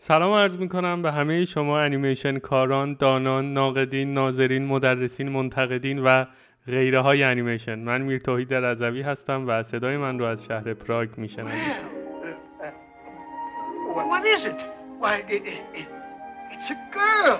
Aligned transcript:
سلام 0.00 0.32
عرض 0.32 0.56
می 0.56 0.68
کنم 0.68 1.02
به 1.02 1.12
همه 1.12 1.44
شما 1.44 1.80
انیمیشن 1.80 2.38
کاران، 2.38 2.96
دانان، 2.98 3.52
ناقدین، 3.52 4.14
ناظرین، 4.14 4.66
مدرسین، 4.66 5.28
منتقدین 5.28 5.98
و 5.98 6.24
غیره 6.66 7.00
های 7.00 7.22
انیمیشن 7.22 7.78
من 7.78 8.02
میر 8.02 8.18
توحید 8.18 8.54
رضوی 8.54 9.02
هستم 9.02 9.48
و 9.48 9.62
صدای 9.62 9.96
من 9.96 10.18
رو 10.18 10.24
از 10.24 10.44
شهر 10.44 10.74
پراگ 10.74 11.08
می 11.16 11.28
شنوید 11.28 11.98
What 13.94 14.24
is 14.34 14.46
it? 14.46 14.60
Why, 15.00 15.14
it, 15.36 15.42
it, 15.80 15.88
it's 16.52 16.70
a 16.76 16.78
girl. 16.98 17.38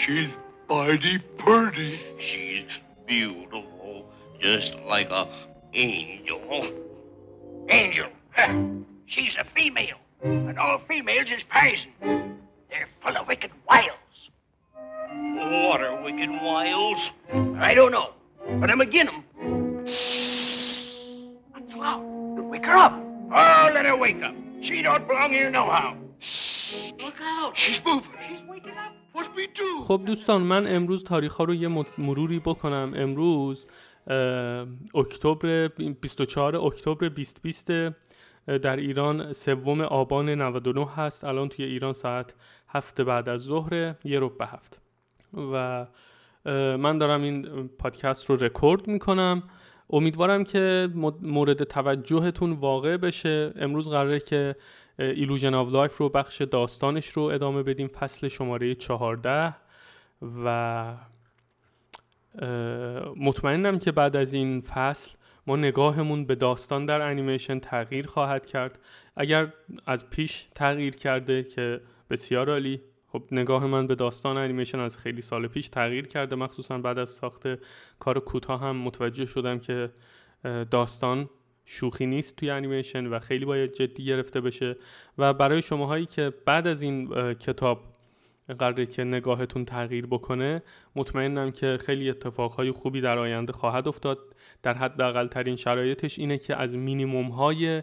She's 0.00 0.30
mighty 0.68 1.16
pretty. 1.42 1.92
She's 2.28 2.72
beautiful, 3.06 3.94
just 4.40 4.72
like 4.92 5.10
a 5.10 5.24
angel. 5.72 6.42
Angel. 7.68 8.10
She's 9.12 9.36
a 9.42 9.44
female. 9.56 10.03
And 10.23 10.57
all 10.63 10.77
females 10.87 11.29
is 11.37 11.43
poison. 11.57 11.89
They're 12.69 12.89
full 13.01 13.15
of 13.19 13.27
wicked 13.27 13.51
wiles. 13.69 14.17
What 15.63 15.79
are 15.81 15.95
wicked 16.07 16.29
wiles? 16.47 17.01
I 17.69 17.71
don't 17.77 17.91
know. 17.97 18.09
But 18.59 18.67
I'm 18.71 18.81
agin 18.81 19.07
'em. 19.13 19.19
What's 21.53 21.73
wrong? 21.81 22.01
Wake 22.53 22.65
her 22.65 22.77
up. 22.85 22.93
Oh, 23.31 23.65
let 23.75 23.85
her 23.85 23.97
wake 24.05 24.21
up. 24.27 24.35
She 24.67 24.81
don't 24.87 25.05
belong 25.07 25.31
here 25.37 25.49
nohow. 25.57 25.89
Look 27.05 27.19
out. 27.37 27.53
She's 27.61 27.79
moving. 27.85 28.17
She's 28.27 28.43
waking 28.53 28.77
up. 28.85 28.93
What 29.13 29.23
do 29.27 29.31
we 29.41 29.47
do? 29.61 29.83
خب 29.83 30.01
دوستان 30.05 30.41
من 30.41 30.75
امروز 30.75 31.03
تاریخ 31.03 31.35
ها 31.35 31.43
رو 31.43 31.53
یه 31.53 31.67
مروری 31.97 32.39
بکنم 32.39 32.93
امروز 32.95 33.67
اه، 34.07 34.65
اکتبر 34.95 35.67
24 36.01 36.55
اکتبر 36.55 37.07
2020 37.07 37.95
در 38.46 38.76
ایران 38.76 39.32
سوم 39.32 39.80
آبان 39.80 40.28
99 40.28 40.86
هست. 40.96 41.24
الان 41.24 41.48
توی 41.48 41.64
ایران 41.64 41.92
ساعت 41.92 42.34
هفت 42.68 43.00
بعد 43.00 43.28
از 43.28 43.40
ظهر 43.40 43.94
یه 44.04 44.20
رب 44.20 44.38
به 44.38 44.46
هفت. 44.46 44.80
و 45.52 45.86
من 46.76 46.98
دارم 46.98 47.22
این 47.22 47.68
پادکست 47.68 48.30
رو 48.30 48.36
رکورد 48.36 48.88
می‌کنم. 48.88 49.42
امیدوارم 49.90 50.44
که 50.44 50.88
مورد 51.22 51.64
توجهتون 51.64 52.52
واقع 52.52 52.96
بشه. 52.96 53.52
امروز 53.56 53.88
قراره 53.88 54.20
که 54.20 54.56
Illusion 54.98 55.54
of 55.54 55.72
Life 55.72 55.96
رو 55.96 56.08
بخش 56.08 56.42
داستانش 56.42 57.08
رو 57.08 57.22
ادامه 57.22 57.62
بدیم. 57.62 57.88
فصل 57.88 58.28
شماره 58.28 58.74
14 58.74 59.54
و 60.44 60.94
مطمئنم 63.16 63.78
که 63.78 63.92
بعد 63.92 64.16
از 64.16 64.32
این 64.32 64.60
فصل 64.60 65.16
ما 65.46 65.56
نگاهمون 65.56 66.24
به 66.24 66.34
داستان 66.34 66.86
در 66.86 67.00
انیمیشن 67.00 67.58
تغییر 67.58 68.06
خواهد 68.06 68.46
کرد. 68.46 68.78
اگر 69.16 69.52
از 69.86 70.10
پیش 70.10 70.48
تغییر 70.54 70.96
کرده 70.96 71.42
که 71.42 71.80
بسیار 72.10 72.50
عالی 72.50 72.80
خب 73.08 73.22
نگاه 73.32 73.66
من 73.66 73.86
به 73.86 73.94
داستان 73.94 74.36
انیمیشن 74.36 74.78
از 74.78 74.96
خیلی 74.96 75.22
سال 75.22 75.46
پیش 75.46 75.68
تغییر 75.68 76.06
کرده. 76.06 76.36
مخصوصا 76.36 76.78
بعد 76.78 76.98
از 76.98 77.10
ساخت 77.10 77.42
کار 77.98 78.20
کوتاه 78.20 78.60
هم 78.60 78.76
متوجه 78.76 79.26
شدم 79.26 79.58
که 79.58 79.90
داستان 80.70 81.30
شوخی 81.64 82.06
نیست 82.06 82.36
توی 82.36 82.50
انیمیشن 82.50 83.06
و 83.06 83.18
خیلی 83.18 83.44
باید 83.44 83.72
جدی 83.72 84.04
گرفته 84.04 84.40
بشه. 84.40 84.76
و 85.18 85.32
برای 85.32 85.62
شماهایی 85.62 86.06
که 86.06 86.32
بعد 86.44 86.66
از 86.66 86.82
این 86.82 87.08
کتاب 87.34 87.93
قراره 88.48 88.86
که 88.86 89.04
نگاهتون 89.04 89.64
تغییر 89.64 90.06
بکنه 90.06 90.62
مطمئنم 90.96 91.50
که 91.50 91.78
خیلی 91.80 92.10
اتفاقهای 92.10 92.70
خوبی 92.70 93.00
در 93.00 93.18
آینده 93.18 93.52
خواهد 93.52 93.88
افتاد. 93.88 94.18
در 94.62 94.74
بدترین 94.74 95.56
شرایطش 95.56 96.18
اینه 96.18 96.38
که 96.38 96.56
از 96.56 96.76
مینیموم 96.76 97.28
های 97.28 97.82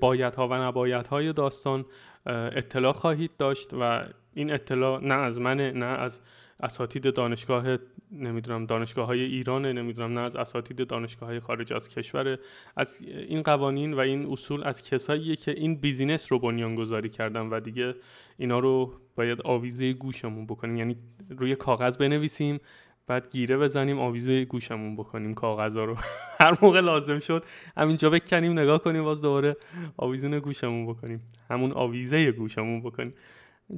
بایدها 0.00 0.48
و 0.48 0.54
نبایدهای 0.54 1.32
داستان 1.32 1.84
اطلاع 2.26 2.92
خواهید 2.92 3.30
داشت 3.38 3.74
و 3.80 4.04
این 4.34 4.52
اطلاع 4.52 5.04
نه 5.04 5.14
از 5.14 5.40
منه 5.40 5.72
نه 5.72 5.86
از 5.86 6.20
اساتید 6.62 7.14
دانشگاه 7.14 7.78
نمی‌دونم 8.12 8.66
دانشگاه 8.66 9.06
های 9.06 9.20
ایرانه 9.20 9.72
نمی‌دونم 9.72 10.18
نه 10.18 10.20
از 10.20 10.36
اساتید 10.36 10.86
دانشگاه 10.86 11.28
های 11.28 11.40
خارج 11.40 11.72
از 11.72 11.88
کشور 11.88 12.38
از 12.76 12.98
این 13.02 13.42
قوانین 13.42 13.94
و 13.94 13.98
این 13.98 14.32
اصول 14.32 14.64
از 14.64 14.82
کساییه 14.82 15.36
که 15.36 15.50
این 15.50 15.74
business 15.76 16.32
رو 16.32 16.38
بنیان 16.38 16.74
گذاری 16.74 17.08
کردن 17.08 17.46
و 17.46 17.60
دیگه 17.60 17.94
اینا 18.38 18.58
رو 18.58 18.92
باید 19.16 19.40
آویزه 19.44 19.92
گوشمون 19.92 20.46
بکنیم. 20.46 20.76
یعنی 20.76 20.96
روی 21.28 21.56
کاغذ 21.56 21.96
بنویسیم 21.96 22.60
بعد 23.06 23.30
گیره 23.30 23.56
بزنیم 23.56 23.98
آویزه 23.98 24.44
گوشمون 24.44 24.96
بکنیم 24.96 25.34
کاغذا 25.34 25.84
رو. 25.84 25.96
هر 26.40 26.58
موقع 26.62 26.80
لازم 26.80 27.18
شد 27.18 27.44
همینجا 27.76 28.10
بکنیم 28.10 28.52
نگاه 28.58 28.82
کنیم 28.82 29.02
باز 29.04 29.22
دوباره 29.22 29.56
آویزون 29.96 30.38
گوشمون 30.38 30.86
بکنیم. 30.86 31.20
همون 31.50 31.72
آویزه 31.72 32.32
گوشمون 32.32 32.80
بکنیم. 32.80 33.12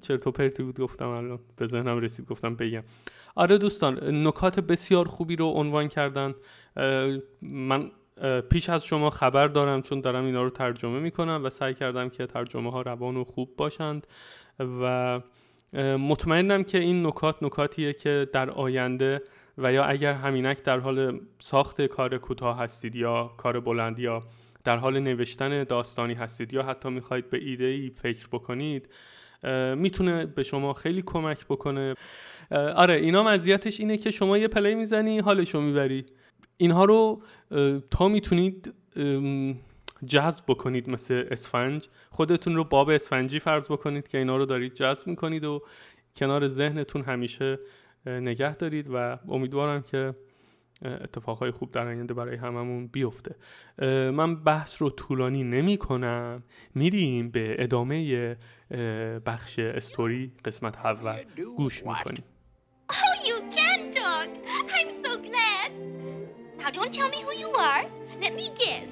چرت 0.03 0.27
و 0.27 0.31
پرتی 0.31 0.63
بود 0.63 0.81
گفتم 0.81 1.09
الان 1.09 1.39
به 1.57 1.67
ذهنم 1.67 1.99
رسید 1.99 2.27
گفتم 2.27 2.55
بگم. 2.55 2.83
آره 3.35 3.59
دوستان 3.59 4.27
نکات 4.27 4.61
بسیار 4.61 5.09
خوبی 5.09 5.37
رو 5.37 5.47
عنوان 5.47 5.89
کردن. 5.89 6.35
من 7.43 7.91
پیش 8.51 8.69
از 8.69 8.85
شما 8.85 9.11
خبر 9.11 9.49
دارم 9.49 9.83
چون 9.83 10.01
دارم 10.01 10.25
اینا 10.25 10.43
رو 10.43 10.51
ترجمه 10.51 11.01
می‌کنم 11.01 11.41
و 11.45 11.51
سعی 11.51 11.75
کردم 11.75 12.09
که 12.09 12.27
ترجمه 12.27 12.71
ها 12.71 12.83
روان 12.83 13.17
و 13.17 13.25
خوب 13.25 13.57
باشند 13.57 14.07
و 14.59 15.21
مطمئنم 15.99 16.65
که 16.65 16.79
این 16.79 17.07
نکات 17.07 17.43
نکاتیه 17.43 17.93
که 17.93 18.29
در 18.33 18.51
آینده 18.51 19.23
و 19.59 19.73
یا 19.73 19.85
اگر 19.85 20.13
همینک 20.13 20.63
در 20.63 20.79
حال 20.79 21.21
ساخت 21.39 21.83
کار 21.83 22.19
کوتاه 22.19 22.59
هستید 22.59 22.97
یا 22.97 23.31
کار 23.37 23.61
بلند 23.61 23.99
یا 23.99 24.23
در 24.65 24.77
حال 24.77 25.01
نوشتن 25.01 25.65
داستانی 25.65 26.15
هستید 26.15 26.55
یا 26.55 26.63
حتی 26.63 26.91
می‌خواید 26.91 27.31
به 27.31 27.39
ایده 27.39 27.65
ای 27.65 27.91
فکر 27.91 28.27
بکنید 28.33 28.89
می‌تونه 29.77 30.27
به 30.27 30.43
شما 30.43 30.73
خیلی 30.73 31.03
کمک 31.03 31.47
بکنه. 31.47 31.95
آره 32.51 32.95
اینا 32.95 33.23
مزیتش 33.23 33.81
اینه 33.81 33.97
که 33.97 34.11
شما 34.11 34.39
یه 34.39 34.49
پلی 34.49 34.75
می‌زنی 34.75 35.19
حالشو 35.19 35.61
می‌بری. 35.61 36.07
اینها 36.57 36.85
رو 36.85 37.23
تا 37.91 38.09
می‌تونید 38.09 38.75
جذب 40.07 40.45
بکنید 40.49 40.91
مثل 40.91 41.25
اسفنج. 41.31 41.89
خودتون 42.11 42.55
رو 42.55 42.65
باب 42.65 42.89
اسفنجی 42.89 43.39
فرض 43.39 43.73
بکنید 43.73 44.09
که 44.09 44.19
اینا 44.19 44.37
رو 44.37 44.47
دارید 44.47 44.75
جذب 44.75 45.07
می‌کنید 45.07 45.45
و 45.45 45.63
کنار 46.17 46.47
ذهنتون 46.49 47.03
همیشه 47.03 47.59
نگه 48.07 48.57
دارید 48.57 48.89
و 48.93 49.19
امیدوارم 49.29 49.83
که 49.83 50.15
اتفاقهای 50.85 51.51
خوب 51.51 51.71
در 51.71 51.87
آینده 51.87 52.15
برای 52.15 52.37
هممون 52.37 52.87
بیفته 52.87 53.35
من 54.11 54.45
بحث 54.45 54.83
رو 54.83 54.91
طولانی 54.91 55.45
نمی 55.45 55.77
کنم 55.77 56.43
میریم 56.75 57.31
به 57.31 57.57
ادامه 57.59 58.37
بخش 59.27 59.59
استوری 59.59 60.33
قسمت 60.45 60.77
اول 60.79 61.25
گوش 61.57 61.87
می‌کنیم 61.87 62.25
Oh, 62.91 63.15
you 63.29 63.37
can 63.57 63.95
talk. 63.95 64.29
I'm 64.77 64.91
so 65.05 65.13
glad. 65.29 65.71
Now, 66.59 66.71
don't 66.71 66.93
tell 66.93 67.09
me 67.09 67.21
who 67.27 67.33
you 67.45 67.51
are. 67.71 67.85
Let 68.23 68.35
me 68.35 68.47
guess. 68.61 68.89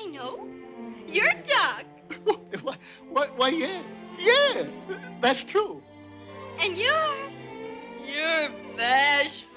I 0.00 0.04
know. 0.14 0.46
You're 1.16 1.34
Doc. 1.52 1.84
why, 2.66 2.76
why, 3.14 3.26
why, 3.38 3.48
yeah. 3.48 3.82
Yeah, 4.18 4.66
that's 5.22 5.42
true. 5.44 5.82
And 6.60 6.76
you're. 6.76 7.16
You're 8.12 8.50
bashful. 8.76 9.49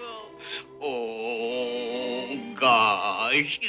Oh, 0.86 2.38
gosh. 2.60 3.60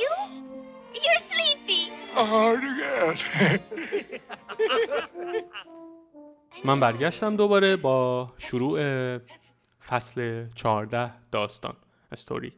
You? 0.00 0.12
You're 1.04 1.22
sleepy. 1.30 1.82
Hard 2.14 2.60
to 2.60 2.70
guess. 2.78 3.20
من 6.64 6.80
برگشتم 6.80 7.36
دوباره 7.36 7.76
با 7.76 8.32
شروع 8.38 8.78
فصل 9.86 10.46
14 10.54 11.10
داستان 11.32 11.76
استوری 12.12 12.52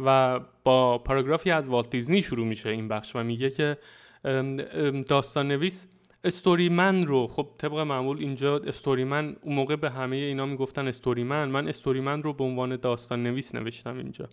و 0.00 0.40
با 0.64 0.98
پاراگرافی 0.98 1.50
از 1.50 1.68
والت 1.68 1.90
دیزنی 1.90 2.22
شروع 2.22 2.46
میشه 2.46 2.68
این 2.68 2.88
بخش 2.88 3.16
و 3.16 3.22
میگه 3.22 3.50
که 3.50 3.78
داستان 5.08 5.48
نویس 5.48 5.86
story 6.24 6.68
man 6.68 7.06
رو 7.06 7.26
خب 7.26 7.48
طبق 7.58 7.78
معمول 7.78 8.18
اینجا 8.18 8.58
story 8.58 9.04
man 9.04 9.36
اون 9.42 9.54
موقع 9.54 9.76
به 9.76 9.90
همه 9.90 10.16
اینا 10.16 10.46
می‌گفتن 10.46 10.88
story 10.88 11.11
man 11.11 11.24
من 11.24 11.48
story 11.48 12.00
man 12.00 12.22
رو 12.22 12.32
به 12.32 12.44
عنوان 12.44 12.76
داستان 12.76 13.22
نویس 13.22 13.54
نوشتم 13.54 13.98
اینجا. 13.98 14.28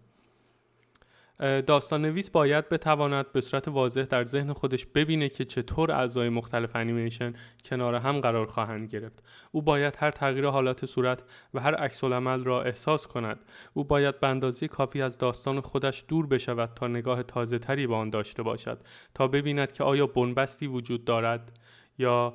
داستان 1.39 2.01
نویس 2.01 2.29
باید 2.29 2.69
بتواند 2.69 3.31
به 3.31 3.41
صورت 3.41 3.67
واضح 3.67 4.03
در 4.03 4.23
ذهن 4.23 4.53
خودش 4.53 4.85
ببینه 4.85 5.29
که 5.29 5.45
چطور 5.45 5.91
اعضای 5.91 6.29
مختلف 6.29 6.75
انیمیشن 6.75 7.33
کنار 7.65 7.95
هم 7.95 8.19
قرار 8.19 8.45
خواهند 8.45 8.89
گرفت. 8.89 9.23
او 9.51 9.61
باید 9.61 9.95
هر 9.99 10.11
تغییر 10.11 10.47
حالات 10.47 10.85
صورت 10.85 11.23
و 11.53 11.59
هر 11.59 11.75
عکس 11.75 12.03
العمل 12.03 12.43
را 12.43 12.63
احساس 12.63 13.07
کند. 13.07 13.39
او 13.73 13.83
باید 13.83 14.19
به 14.19 14.27
اندازه 14.27 14.67
کافی 14.67 15.01
از 15.01 15.17
داستان 15.17 15.59
خودش 15.61 16.05
دور 16.07 16.27
بشود 16.27 16.69
تا 16.75 16.87
نگاه 16.87 17.23
تازه 17.23 17.59
تری 17.59 17.87
به 17.87 17.95
آن 17.95 18.09
داشته 18.09 18.43
باشد 18.43 18.81
تا 19.13 19.27
ببیند 19.27 19.71
که 19.71 19.83
آیا 19.83 20.07
بنبستی 20.07 20.67
وجود 20.67 21.05
دارد 21.05 21.59
یا 21.97 22.33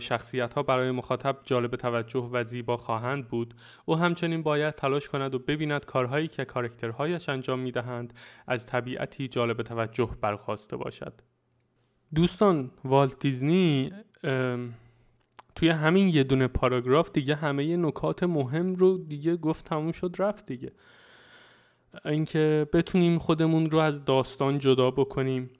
شخصیت 0.00 0.54
ها 0.54 0.62
برای 0.62 0.90
مخاطب 0.90 1.36
جالب 1.44 1.76
توجه 1.76 2.28
و 2.32 2.44
زیبا 2.44 2.76
خواهند 2.76 3.28
بود. 3.28 3.54
او 3.84 3.96
همچنین 3.96 4.42
باید 4.42 4.74
تلاش 4.74 5.08
کند 5.08 5.34
و 5.34 5.38
ببیند 5.38 5.84
کارهایی 5.84 6.28
که 6.28 6.44
کارکترهایش 6.44 7.28
انجام 7.28 7.58
می‌دهند 7.58 8.14
از 8.46 8.66
طبیعتی 8.66 9.28
جالب 9.28 9.62
توجه 9.62 10.10
برخواسته 10.20 10.76
باشد. 10.76 11.12
دوستان 12.14 12.70
والت 12.84 13.18
دیزنی 13.18 13.92
توی 15.54 15.68
همین 15.68 16.08
یه 16.08 16.24
دونه 16.24 16.46
پاراگراف 16.46 17.10
دیگه 17.12 17.34
همه 17.34 17.76
نکات 17.76 18.22
مهم 18.22 18.74
رو 18.74 18.98
دیگه 18.98 19.36
گفت 19.36 19.64
تموم 19.64 19.92
شد 19.92 20.16
رفت 20.18 20.46
دیگه. 20.46 20.72
اینکه 22.04 22.66
بتونیم 22.72 23.18
خودمون 23.18 23.70
رو 23.70 23.78
از 23.78 24.04
داستان 24.04 24.58
جدا 24.58 24.90
بکنیم. 24.90 25.50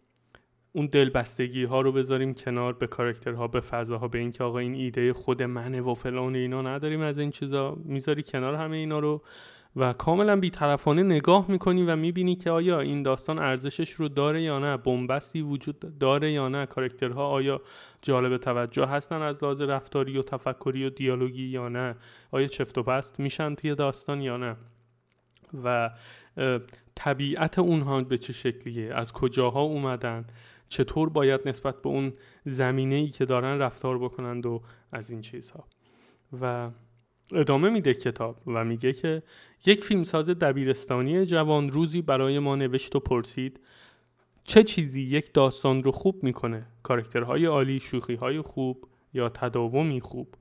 اون 0.73 0.87
دلبستگی 0.87 1.65
ها 1.65 1.81
رو 1.81 1.93
بذاریم 1.93 2.35
کنار 2.35 2.73
به 2.73 2.87
کاراکترها 2.87 3.49
به 3.49 3.61
فضاها 3.61 4.09
به 4.09 4.19
اینکه 4.19 4.45
آقا 4.45 4.59
این 4.59 4.75
ایده 4.75 5.13
خود 5.13 5.43
منه 5.43 5.81
و 5.81 5.95
فلان 5.95 6.35
اینا 6.35 6.63
نداریم 6.63 7.01
از 7.01 7.19
این 7.19 7.31
چیزا. 7.31 7.77
می‌ذاری 7.85 8.23
کنار 8.23 8.55
همه 8.55 8.77
اینا 8.77 8.99
رو 8.99 9.23
و 9.77 9.93
کاملا 9.93 10.37
بیطرفانه 10.37 11.03
نگاه 11.03 11.51
می‌کنی 11.51 11.83
و 11.83 11.97
می‌بینی 11.97 12.37
که 12.37 12.51
آیا 12.51 12.81
این 12.81 13.03
داستان 13.03 13.39
ارزشش 13.39 13.91
رو 13.91 14.09
داره 14.09 14.43
یا 14.43 14.59
نه 14.59 14.77
بنبستی 14.77 15.43
وجود 15.43 15.99
داره 15.99 16.33
یا 16.33 16.49
نه. 16.49 16.67
کارکترها 16.67 17.29
آیا 17.29 17.61
جالب 18.03 18.37
توجه 18.37 18.87
هستن 18.87 19.23
از 19.23 19.45
لحاظ 19.45 19.61
رفتاری 19.61 20.19
و 20.19 20.23
تفکری 20.23 20.87
و 20.87 20.91
دیالوگی 20.91 21.47
یا 21.47 21.69
نه؟ 21.69 21.95
آیا 22.31 22.47
چفت 22.47 22.79
و 22.79 22.83
بست 22.83 23.21
میشن 23.21 23.55
توی 23.55 23.75
داستان 23.75 24.21
یا 24.21 24.37
نه؟ 24.37 24.57
و 25.65 25.91
طبیعت 26.95 27.59
اونها 27.59 28.03
به 28.03 28.19
چه 28.19 28.33
شکلیه؟ 28.33 28.95
از 28.95 29.13
کجاها 29.13 29.61
اومدن؟ 29.61 30.25
چطور 30.71 31.09
باید 31.09 31.49
نسبت 31.49 31.83
به 31.83 31.89
اون 31.89 32.13
زمینه 32.45 32.95
ای 32.95 33.09
که 33.09 33.25
دارن 33.25 33.59
رفتار 33.59 33.99
بکنند 33.99 34.47
و 34.47 34.63
از 34.93 35.11
این 35.11 35.21
چیزها. 35.21 35.65
و 36.41 36.71
ادامه 37.33 37.71
میده 37.71 37.95
کتاب 37.95 38.37
و 38.47 38.65
میگه 38.65 38.93
که 38.93 39.23
یک 39.67 39.85
فیلمساز 39.85 40.31
دبیرستانی 40.31 41.27
جوان 41.27 41.69
روزی 41.69 42.03
برای 42.03 42.39
ما 42.39 42.57
نوشت 42.57 42.97
و 42.97 43.01
پرسید 43.01 43.61
چه 44.45 44.63
چیزی 44.63 45.03
یک 45.03 45.33
داستان 45.33 45.83
رو 45.83 45.93
خوب 45.93 46.23
می‌کنه؟ 46.23 46.67
کارکترهای 46.83 47.45
عالی 47.45 47.81
شوخیهای 47.81 48.41
خوب 48.41 48.89
یا 49.15 49.29
تداومی 49.29 50.01
خوب؟ 50.01 50.35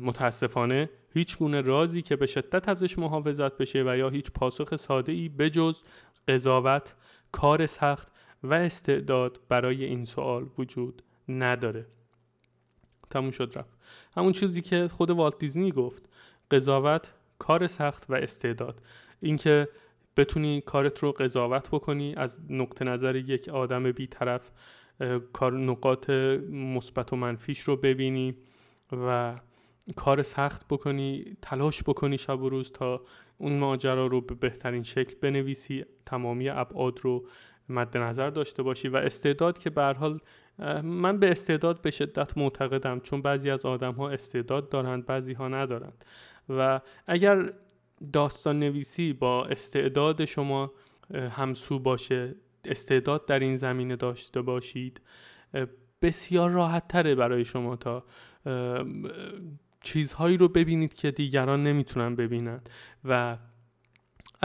متاسفانه 0.00 0.90
هیچ 1.12 1.38
گونه 1.38 1.60
رازی 1.60 2.02
که 2.02 2.16
به 2.16 2.26
شدت 2.26 2.68
ازش 2.68 2.98
محافظت 2.98 3.58
بشه 3.58 3.82
و 3.86 3.96
یا 3.96 4.08
هیچ 4.08 4.30
پاسخ 4.30 4.76
ساده 4.76 5.12
ای 5.12 5.28
بجز 5.28 5.82
قضاوت 6.28 6.94
کار 7.32 7.66
سخت 7.66 8.12
و 8.50 8.54
استعداد 8.54 9.40
برای 9.48 9.84
این 9.84 10.04
سوال 10.04 10.46
وجود 10.58 11.02
نداره. 11.28 11.86
تموم 13.10 13.30
شد 13.30 13.52
رفت. 13.56 13.76
همون 14.16 14.32
چیزی 14.32 14.62
که 14.62 14.88
خود 14.88 15.10
والت 15.10 15.38
دیزنی 15.38 15.70
گفت 15.72 16.08
قضاوت 16.50 17.12
کار 17.38 17.66
سخت 17.66 18.10
و 18.10 18.14
استعداد. 18.14 18.82
اینکه 19.20 19.68
بتونی 20.16 20.60
کارت 20.60 20.98
رو 20.98 21.12
قضاوت 21.12 21.68
بکنی 21.68 22.14
از 22.14 22.38
نقطه 22.50 22.84
نظر 22.84 23.16
یک 23.16 23.48
آدم 23.48 23.92
بیطرف 23.92 24.50
کار 25.32 25.52
نقاط 25.52 26.10
مثبت 26.50 27.12
و 27.12 27.16
منفیش 27.16 27.60
رو 27.60 27.76
ببینی 27.76 28.34
و 28.92 29.34
کار 29.96 30.22
سخت 30.22 30.68
بکنی 30.68 31.36
تلاش 31.42 31.82
بکنی 31.82 32.18
شب 32.18 32.42
و 32.42 32.48
روز 32.48 32.72
تا 32.72 33.02
اون 33.38 33.58
ماجرا 33.58 34.06
رو 34.06 34.20
به 34.20 34.34
بهترین 34.34 34.82
شکل 34.82 35.14
بنویسی 35.20 35.84
تمامی 36.06 36.48
ابعاد 36.48 37.00
رو 37.02 37.28
مد 37.68 37.96
نظر 37.96 38.30
داشته 38.30 38.62
باشی 38.62 38.88
و 38.88 38.96
استعداد 38.96 39.58
که 39.58 39.70
به 39.70 39.82
حال 39.82 40.20
من 40.82 41.18
به 41.18 41.30
استعداد 41.30 41.82
به 41.82 41.90
شدت 41.90 42.38
معتقدم 42.38 43.00
چون 43.00 43.22
بعضی 43.22 43.50
از 43.50 43.66
آدم 43.66 43.92
ها 43.92 44.10
استعداد 44.10 44.68
دارند 44.68 45.06
بعضی 45.06 45.32
ها 45.32 45.48
ندارند. 45.48 46.04
و 46.48 46.80
اگر 47.06 47.50
داستان 48.12 48.58
نویسی 48.58 49.12
با 49.12 49.46
استعداد 49.46 50.24
شما 50.24 50.72
همسو 51.14 51.78
باشه 51.78 52.34
استعداد 52.64 53.26
در 53.26 53.38
این 53.38 53.56
زمینه 53.56 53.96
داشته 53.96 54.42
باشید 54.42 55.00
بسیار 56.02 56.50
راحت 56.50 56.88
تره 56.88 57.14
برای 57.14 57.44
شما 57.44 57.76
تا 57.76 58.04
چیزهایی 59.80 60.36
رو 60.36 60.48
ببینید 60.48 60.94
که 60.94 61.10
دیگران 61.10 61.62
نمی‌تونن 61.62 62.16
ببینند 62.16 62.70
و 63.04 63.38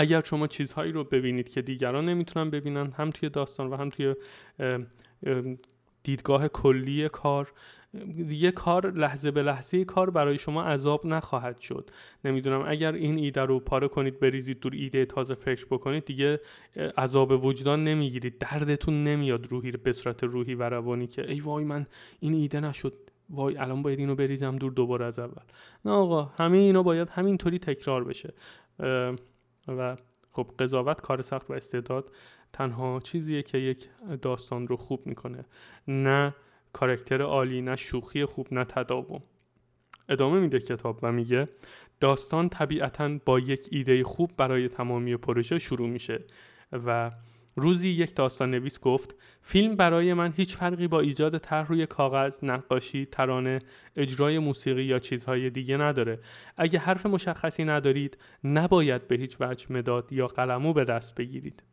اگر 0.02 0.22
شما 0.22 0.48
چیزهایی 0.48 0.92
رو 0.92 1.04
ببینید 1.04 1.50
که 1.50 1.62
دیگران 1.62 2.06
نمی‌تونن 2.06 2.50
ببینن 2.50 2.92
هم 2.92 3.10
توی 3.10 3.30
داستان 3.30 3.68
و 3.68 3.76
هم 3.76 3.90
توی 3.90 4.16
دیدگاه 6.04 6.48
کلی 6.48 7.10
کار 7.10 7.54
دیگه 8.28 8.52
کار 8.52 8.92
لحظه 8.92 9.32
به 9.32 9.42
لحظه 9.42 9.86
کار 9.86 10.10
برای 10.10 10.38
شما 10.38 10.64
عذاب 10.64 11.06
نخواهد 11.06 11.60
شد. 11.60 11.90
نمی‌دونم 12.26 12.64
اگر 12.68 12.94
این 12.94 13.18
ایده 13.18 13.42
رو 13.42 13.60
پاره 13.60 13.88
کنید 13.88 14.20
بریزید 14.20 14.60
دور 14.60 14.72
ایده 14.76 15.06
تازه 15.06 15.36
فکر 15.36 15.66
بکنید 15.66 16.06
دیگه 16.06 16.40
عذاب 16.98 17.46
وجدان 17.46 17.84
نمی‌گیرید. 17.84 18.38
دردتون 18.38 19.04
نمیاد 19.04 19.48
روحی 19.52 19.72
به 19.72 19.94
صورت 19.94 20.24
روحی 20.24 20.56
و 20.56 20.70
روانی 20.70 21.08
که 21.08 21.32
ای 21.32 21.40
وای 21.40 21.64
من 21.64 21.86
این 22.20 22.34
ایده 22.34 22.60
نشد. 22.60 22.94
وای 23.30 23.58
الان 23.58 23.82
باید 23.82 24.00
اینو 24.00 24.16
بریزم 24.16 24.56
دور 24.56 24.72
دوباره 24.72 25.06
از 25.06 25.20
اول. 25.20 25.44
نه 25.86 25.92
آقا 25.92 26.24
همه 26.24 26.58
اینا 26.58 26.84
باید 26.84 27.10
همینطوری 27.10 27.60
تکرار 27.60 28.04
بشه. 28.04 28.34
و 29.68 29.98
خب 30.32 30.52
قضاوت 30.60 31.02
کار 31.02 31.22
سخت 31.22 31.50
و 31.50 31.54
استعداد 31.54 32.12
تنها 32.54 33.00
چیزیه 33.00 33.44
که 33.44 33.58
یک 33.58 33.90
داستان 34.22 34.68
رو 34.68 34.78
خوب 34.78 35.08
می‌کنه. 35.08 35.46
نه 35.88 36.36
کارکتر 36.74 37.22
عالی 37.22 37.62
نه 37.62 37.76
شوخی 37.76 38.26
خوب 38.26 38.48
نه 38.54 38.64
تداوم. 38.64 39.24
ادامه 40.10 40.40
میده 40.40 40.60
کتاب 40.60 41.00
و 41.02 41.12
میگه 41.12 41.50
داستان 42.00 42.50
طبیعتا 42.50 43.20
با 43.26 43.40
یک 43.40 43.68
ایده 43.72 44.04
خوب 44.04 44.32
برای 44.38 44.68
تمامی 44.68 45.18
پروژه 45.18 45.60
شروع 45.60 45.90
میشه 45.90 46.24
و 46.72 47.12
روزی 47.56 47.90
یک 47.90 48.16
داستان 48.16 48.52
نویس 48.52 48.80
گفت 48.80 49.16
فیلم 49.42 49.76
برای 49.76 50.14
من 50.14 50.34
هیچ 50.38 50.58
فرقی 50.58 50.88
با 50.88 51.00
ایجاد 51.00 51.38
طرح 51.38 51.68
روی 51.68 51.86
کاغذ، 51.86 52.40
نقاشی، 52.44 53.06
ترانه، 53.06 53.60
اجرای 53.96 54.40
موسیقی 54.40 54.84
یا 54.84 55.00
چیزهای 55.00 55.50
دیگه 55.50 55.78
نداره. 55.78 56.20
اگه 56.58 56.80
حرف 56.80 57.06
مشخصی 57.06 57.64
ندارید، 57.64 58.18
نباید 58.44 59.08
به 59.08 59.16
هیچ 59.16 59.38
وجه 59.40 59.66
مداد 59.70 60.14
یا 60.14 60.28
قلمو 60.28 60.74
به 60.74 60.86
دست 60.86 61.16
بگیرید. 61.16 61.64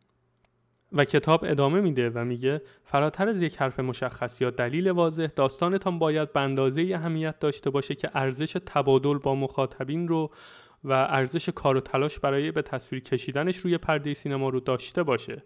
و 0.92 1.04
کتاب 1.04 1.44
ادامه 1.44 1.80
میده 1.80 2.10
و 2.10 2.24
میگه 2.24 2.62
فراتر 2.84 3.28
از 3.28 3.42
یک 3.42 3.56
حرف 3.56 3.80
مشخص 3.80 4.40
یا 4.40 4.50
دلیل 4.50 4.90
واضح 4.90 5.26
داستانتان 5.36 5.98
باید 5.98 6.32
به 6.32 6.40
اندازه 6.40 6.90
اهمیت 6.94 7.38
داشته 7.38 7.70
باشه 7.70 7.94
که 7.94 8.10
ارزش 8.14 8.56
تبادل 8.66 9.18
با 9.18 9.34
مخاطبین 9.34 10.08
رو 10.08 10.30
و 10.84 10.92
ارزش 10.92 11.48
کار 11.48 11.76
و 11.76 11.80
تلاش 11.80 12.18
برای 12.18 12.52
به 12.52 12.62
تصویر 12.62 13.02
کشیدنش 13.02 13.56
روی 13.56 13.78
پرده 13.78 14.14
سینما 14.14 14.48
رو 14.48 14.60
داشته 14.60 15.02
باشه. 15.02 15.42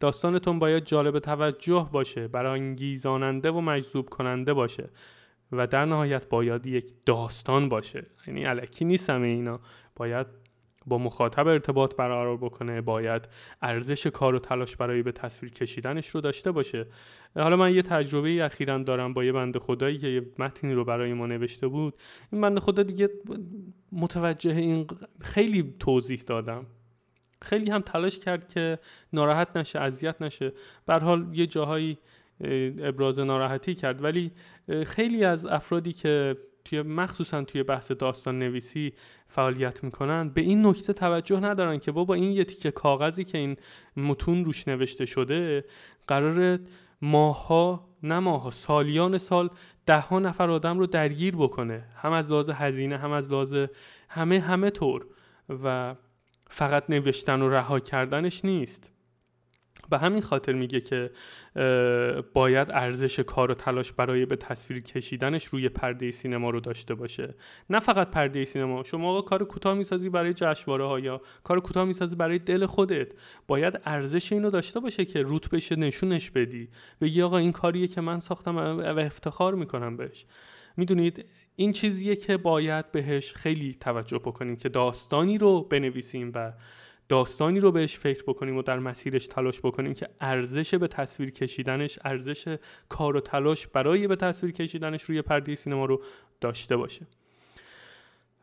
داستانتون 0.00 0.58
باید 0.58 0.84
جالب 0.84 1.18
توجه 1.18 1.88
باشه 1.92 2.28
برانگیزاننده 2.28 3.50
و 3.50 3.60
مجذوب 3.60 4.08
کننده 4.08 4.52
باشه 4.52 4.90
و 5.52 5.66
در 5.66 5.84
نهایت 5.84 6.28
باید 6.28 6.66
یک 6.66 6.92
داستان 7.06 7.68
باشه. 7.68 8.06
یعنی 8.26 8.44
علکی 8.44 8.84
نیست 8.84 9.10
همه 9.10 9.26
اینا. 9.26 9.60
باید 9.96 10.26
با 10.86 10.98
مخاطب 10.98 11.46
ارتباط 11.46 11.96
برقرار 11.96 12.36
بکنه 12.36 12.80
باید 12.80 13.28
ارزش 13.62 14.06
کار 14.06 14.34
و 14.34 14.38
تلاش 14.38 14.76
برای 14.76 15.02
به 15.02 15.12
تصویر 15.12 15.52
کشیدنش 15.52 16.08
رو 16.08 16.20
داشته 16.20 16.50
باشه. 16.50 16.86
حالا 17.36 17.56
من 17.56 17.74
یه 17.74 17.82
تجربه 17.82 18.44
اخیرا 18.44 18.78
دارم 18.78 19.14
با 19.14 19.24
یه 19.24 19.32
بنده 19.32 19.58
خدایی 19.58 19.98
که 19.98 20.08
یه 20.08 20.26
متنی 20.38 20.72
رو 20.72 20.84
برای 20.84 21.12
ما 21.12 21.26
نوشته 21.26 21.68
بود. 21.68 21.94
این 22.32 22.40
بنده 22.40 22.60
خدا 22.60 22.82
دیگه 22.82 23.08
متوجه 23.92 24.56
این 24.56 24.86
خیلی 25.20 25.74
توضیح 25.78 26.22
دادم. 26.26 26.66
خیلی 27.42 27.70
هم 27.70 27.80
تلاش 27.80 28.18
کرد 28.18 28.48
که 28.48 28.78
ناراحت 29.12 29.56
نشه 29.56 29.80
اذیت 29.80 30.22
نشه. 30.22 30.52
به 30.86 30.94
حال 30.94 31.26
یه 31.32 31.46
جاهایی 31.46 31.98
ابراز 32.80 33.18
ناراحتی 33.18 33.74
کرد. 33.74 34.04
ولی 34.04 34.32
خیلی 34.86 35.24
از 35.24 35.46
افرادی 35.46 35.92
که 35.92 36.36
توی 36.64 36.82
مخصوصا 36.82 37.44
توی 37.44 37.62
بحث 37.62 37.92
داستان 37.92 38.38
نویسی 38.38 38.92
فعالیت 39.28 39.84
می‌کنن. 39.84 40.28
به 40.28 40.40
این 40.40 40.66
نکته 40.66 40.92
توجه 40.92 41.40
ندارن 41.40 41.78
که 41.78 41.92
بابا 41.92 42.14
این 42.14 42.32
یه 42.32 42.44
تیکه 42.44 42.70
کاغذی 42.70 43.24
که 43.24 43.38
این 43.38 43.56
متون 43.96 44.44
روش 44.44 44.68
نوشته 44.68 45.06
شده 45.06 45.64
قرار 46.08 46.58
ماها 47.02 47.88
نه 48.02 48.18
ماها 48.18 48.50
سالیان 48.50 49.18
سال 49.18 49.50
ده 49.86 50.00
ها 50.00 50.18
نفر 50.18 50.50
آدم 50.50 50.78
رو 50.78 50.86
درگیر 50.86 51.36
بکنه. 51.36 51.84
هم 51.96 52.12
از 52.12 52.30
لحاظ 52.30 52.50
هزینه 52.50 52.96
هم 52.96 53.10
از 53.10 53.32
لحاظ 53.32 53.54
همه 54.08 54.40
همه 54.40 54.70
طور. 54.70 55.06
و 55.48 55.94
فقط 56.46 56.90
نوشتن 56.90 57.42
و 57.42 57.48
رها 57.48 57.80
کردنش 57.80 58.44
نیست. 58.44 58.93
به 59.94 59.98
همین 59.98 60.22
خاطر 60.22 60.52
میگه 60.52 60.80
که 60.80 61.10
باید 62.32 62.68
ارزش 62.70 63.20
کار 63.20 63.50
و 63.50 63.54
تلاش 63.54 63.92
برای 63.92 64.26
به 64.26 64.36
تصویر 64.36 64.82
کشیدنش 64.82 65.44
روی 65.44 65.68
پرده 65.68 66.10
سینما 66.10 66.50
رو 66.50 66.60
داشته 66.60 66.94
باشه. 66.94 67.34
نه 67.70 67.80
فقط 67.80 68.10
پرده 68.10 68.44
سینما. 68.44 68.82
شما 68.82 69.10
آقا 69.10 69.20
کار 69.20 69.44
کوتاه 69.44 69.74
می‌سازی 69.74 70.08
برای 70.08 70.32
جشنواره 70.34 70.86
ها 70.86 71.00
یا 71.00 71.20
کار 71.44 71.60
کوتاه 71.60 71.84
می‌سازی 71.84 72.16
برای 72.16 72.38
دل 72.38 72.66
خودت. 72.66 73.12
باید 73.46 73.80
ارزش 73.84 74.32
اینو 74.32 74.50
داشته 74.50 74.80
باشه 74.80 75.04
که 75.04 75.22
روت 75.22 75.50
بشه 75.50 75.76
نشونش 75.76 76.30
بدی. 76.30 76.68
بگی 77.00 77.22
آقا 77.22 77.38
این 77.38 77.52
کاریه 77.52 77.88
که 77.88 78.00
من 78.00 78.20
ساختم 78.20 78.56
و 78.56 78.98
افتخار 78.98 79.54
می‌کنم 79.54 79.96
بهش. 79.96 80.26
می‌دونید 80.76 81.24
این 81.56 81.72
چیزیه 81.72 82.16
که 82.16 82.36
باید 82.36 82.92
بهش 82.92 83.32
خیلی 83.32 83.76
توجه 83.80 84.18
بکنیم 84.18 84.56
که 84.56 84.68
داستانی 84.68 85.38
رو 85.38 85.62
بنویسیم 85.62 86.32
و 86.34 86.52
داستانی 87.08 87.60
رو 87.60 87.72
بهش 87.72 87.98
فکر 87.98 88.22
بکنیم 88.22 88.56
و 88.56 88.62
در 88.62 88.78
مسیرش 88.78 89.26
تلاش 89.26 89.60
بکنیم 89.60 89.94
که 89.94 90.08
ارزش 90.20 90.74
به 90.74 90.88
تصویر 90.88 91.30
کشیدنش 91.30 91.98
ارزش 92.04 92.56
کار 92.88 93.16
و 93.16 93.20
تلاش 93.20 93.66
برای 93.66 94.08
به 94.08 94.16
تصویر 94.16 94.52
کشیدنش 94.52 95.02
روی 95.02 95.22
پرده 95.22 95.54
سینما 95.54 95.84
رو 95.84 96.02
داشته 96.40 96.76
باشه. 96.76 97.06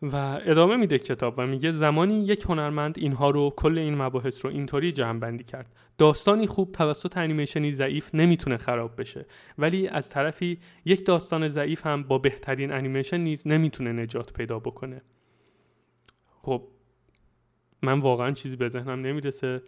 و 0.02 0.16
ادامه 0.46 0.78
میده 0.78 1.00
کتاب 1.00 1.34
و 1.38 1.48
میگه 1.48 1.72
زمانی 1.72 2.26
یک 2.26 2.42
هنرمند 2.42 2.96
اینها 2.98 3.30
رو 3.30 3.54
کل 3.58 3.78
این 3.78 3.96
مباحث 3.96 4.46
رو 4.46 4.52
اینطوری 4.52 4.92
جمع 4.92 5.20
بندی 5.20 5.44
کرد. 5.44 5.76
داستانی 5.98 6.48
خوب 6.48 6.72
توسط 6.72 7.18
انیمیشنی 7.18 7.72
ضعیف 7.72 8.16
نمی‌تونه 8.16 8.58
خراب 8.58 9.00
بشه 9.00 9.26
ولی 9.58 9.88
از 9.88 10.10
طرفی 10.10 10.60
یک 10.86 11.06
داستان 11.06 11.48
ضعیف 11.48 11.86
هم 11.88 12.04
با 12.04 12.18
بهترین 12.18 12.72
انیمیشن 12.72 13.18
نیز 13.18 13.48
نمی‌تونه 13.48 13.92
نجات 13.92 14.34
پیدا 14.34 14.60
بکنه. 14.60 15.02
خب 16.42 16.68
من 17.82 18.00
واقعا 18.00 18.32
چیزی 18.32 18.56
به 18.56 18.70
ذهنم 18.70 19.02
نمی‌رسه 19.02 19.62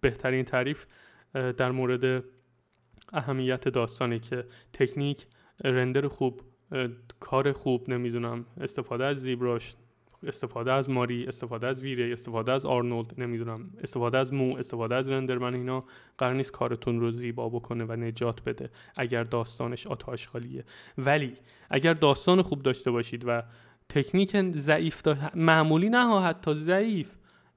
بهترین 0.00 0.44
تعریف 0.44 0.86
در 1.32 1.70
مورد 1.70 2.24
اهمیت 3.12 3.68
داستانی 3.68 4.18
که 4.18 4.44
تکنیک 4.72 5.26
رندر 5.64 6.08
خوب 6.08 6.40
کار 7.20 7.52
خوب 7.52 7.90
نمی‌دونم 7.90 8.46
استفاده 8.60 9.04
از 9.04 9.20
زیبراش 9.20 9.74
استفاده 10.26 10.72
از 10.72 10.90
ماری 10.90 11.26
استفاده 11.26 11.66
از 11.66 11.82
ویره 11.82 12.12
استفاده 12.12 12.52
از 12.52 12.66
آرنولد 12.66 13.14
نمی‌دونم 13.18 13.70
استفاده 13.82 14.18
از 14.18 14.32
مو 14.32 14.56
استفاده 14.56 14.94
از 14.94 15.08
رندرمن 15.08 15.54
اینا 15.54 15.84
قرار 16.18 16.34
نیست 16.34 16.52
کارتون 16.52 17.00
رو 17.00 17.10
زیبا 17.10 17.48
بکنه 17.48 17.84
و 17.84 17.92
نجات 17.92 18.44
بده 18.44 18.70
اگر 18.96 19.24
داستانش 19.24 19.86
آتش 19.86 20.28
خالیه 20.28 20.64
ولی 20.98 21.36
اگر 21.70 21.94
داستان 21.94 22.42
خوب 22.42 22.62
داشته 22.62 22.90
باشید 22.90 23.24
و 23.26 23.42
تکنیک 23.88 24.52
ضعیف. 24.56 25.08
معمولی 25.34 25.88
نه 25.88 26.20
حتی 26.20 26.54
ضعیف 26.54 27.10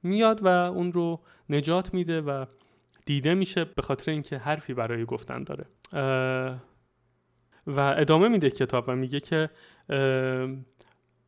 میاد 0.04 0.44
و 0.44 0.48
اون 0.48 0.94
رو 0.94 1.22
نجات 1.50 1.94
میده 1.94 2.22
و 2.22 2.46
دیده 3.06 3.34
میشه 3.34 3.66
به 3.66 3.82
خاطر 3.82 4.12
اینکه 4.12 4.38
حرفی 4.38 4.74
برای 4.74 5.06
گفتن 5.06 5.44
داره. 5.44 5.66
و 7.68 7.80
ادامه 7.80 8.28
میده 8.28 8.50
کتاب 8.50 8.86
و 8.88 8.96
میگه 8.96 9.20
که 9.20 9.50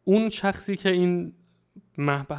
اون 0.03 0.29
شخصی 0.29 0.77
که 0.77 0.89
این 0.89 1.33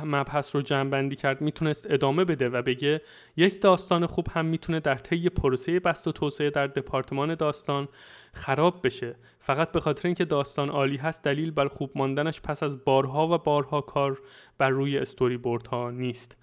مبحث 0.04 0.54
رو 0.54 0.62
جمع 0.62 1.08
کرد 1.08 1.40
می‌تونست 1.40 1.90
ادامه 1.90 2.24
بده 2.24 2.48
و 2.48 2.62
بگه 2.62 3.00
یک 3.36 3.60
داستان 3.60 4.06
خوب 4.06 4.26
هم 4.30 4.46
می‌تونه 4.46 4.80
در 4.80 4.94
طی 4.94 5.28
پروسه 5.28 5.80
بست 5.80 6.08
و 6.08 6.12
توسعه 6.12 6.50
در 6.50 6.66
دپارتمان 6.66 7.34
داستان 7.34 7.88
خراب 8.32 8.86
بشه. 8.86 9.16
فقط 9.40 9.72
به 9.72 9.80
خاطر 9.80 10.08
اینکه 10.08 10.24
داستان 10.24 10.68
عالی 10.68 10.96
هست 10.96 11.24
دلیل 11.24 11.50
بر 11.50 11.68
خوب 11.68 11.90
ماندنش 11.94 12.40
پس 12.40 12.62
از 12.62 12.84
بارها 12.84 13.28
و 13.28 13.38
بارها 13.38 13.80
کار 13.80 14.20
بر 14.58 14.68
روی 14.68 14.98
استوری 14.98 15.36
بورد 15.36 15.66
ها 15.66 15.90
نیست. 15.90 16.36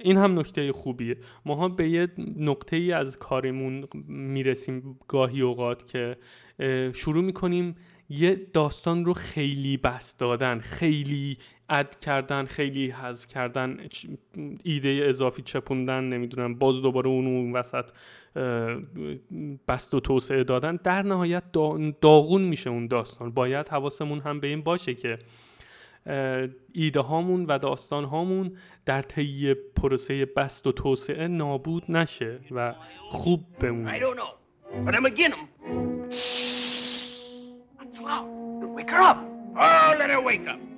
این 0.00 0.16
هم 0.16 0.38
نکته 0.38 0.72
خوبیه. 0.72 1.16
ما 1.44 1.68
به 1.68 1.88
یه 1.88 2.08
نقطه 2.36 2.76
ای 2.76 2.92
از 2.92 3.18
کارمون 3.18 3.88
می‌رسیم 4.08 4.98
گاهی 5.08 5.40
اوقات 5.40 5.86
که 5.86 6.16
شروع 6.94 7.24
می‌کنیم 7.24 7.74
یه 8.08 8.46
داستان 8.52 9.04
رو 9.04 9.12
خیلی 9.12 9.76
بست 9.76 10.18
دادن 10.18 10.58
خیلی 10.58 11.38
اد 11.68 11.98
کردن 11.98 12.44
خیلی 12.44 12.90
حذف 12.90 13.26
کردن 13.26 13.80
ایده 14.62 15.00
اضافی 15.04 15.42
چپوندن 15.42 16.04
نمی‌دونم 16.04 16.54
باز 16.54 16.82
دوباره 16.82 17.08
اون 17.08 17.26
اون 17.26 17.52
وسط 17.52 17.90
بست 19.68 19.94
و 19.94 20.00
توسعه 20.00 20.44
دادن. 20.44 20.78
در 20.84 21.02
نهایت 21.02 21.42
دا- 21.52 21.94
داغون 22.00 22.42
میشه 22.42 22.70
اون 22.70 22.86
داستان. 22.86 23.30
باید 23.30 23.68
حواسمون 23.68 24.20
هم 24.20 24.40
به 24.40 24.46
این 24.46 24.62
باشه 24.62 24.94
که 24.94 25.18
ایده 26.72 27.00
هامون 27.00 27.44
و 27.46 27.58
داستان 27.58 28.04
هامون 28.04 28.56
در 28.86 29.02
طی 29.02 29.54
پروسه 29.54 30.24
بست 30.26 30.66
و 30.66 30.72
توسعه 30.72 31.28
نابود 31.28 31.84
نشه 31.88 32.38
و 32.50 32.74
خوب 33.08 33.44
بمونه. 33.60 34.00
Know, 34.00 34.34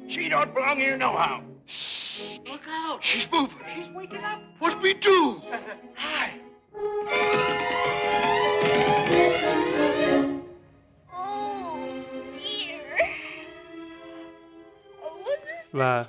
Oh. 0.07 0.11
She 0.11 0.29
don't 0.29 0.55
belong 0.55 0.79
here 0.79 0.97
no 0.97 1.17
how. 1.17 1.43
Look 2.47 2.63
out. 2.69 3.05
She's 3.05 3.27
moving. 3.33 3.59
She's 3.75 3.89
waking 3.95 4.25
up. 4.25 4.41
What 4.59 4.71
do 4.75 4.79
we 4.81 4.95
do? 4.95 5.43
Hi. 5.97 6.31
Oh. 11.13 11.13
Oh, 11.13 11.79
و 15.75 16.05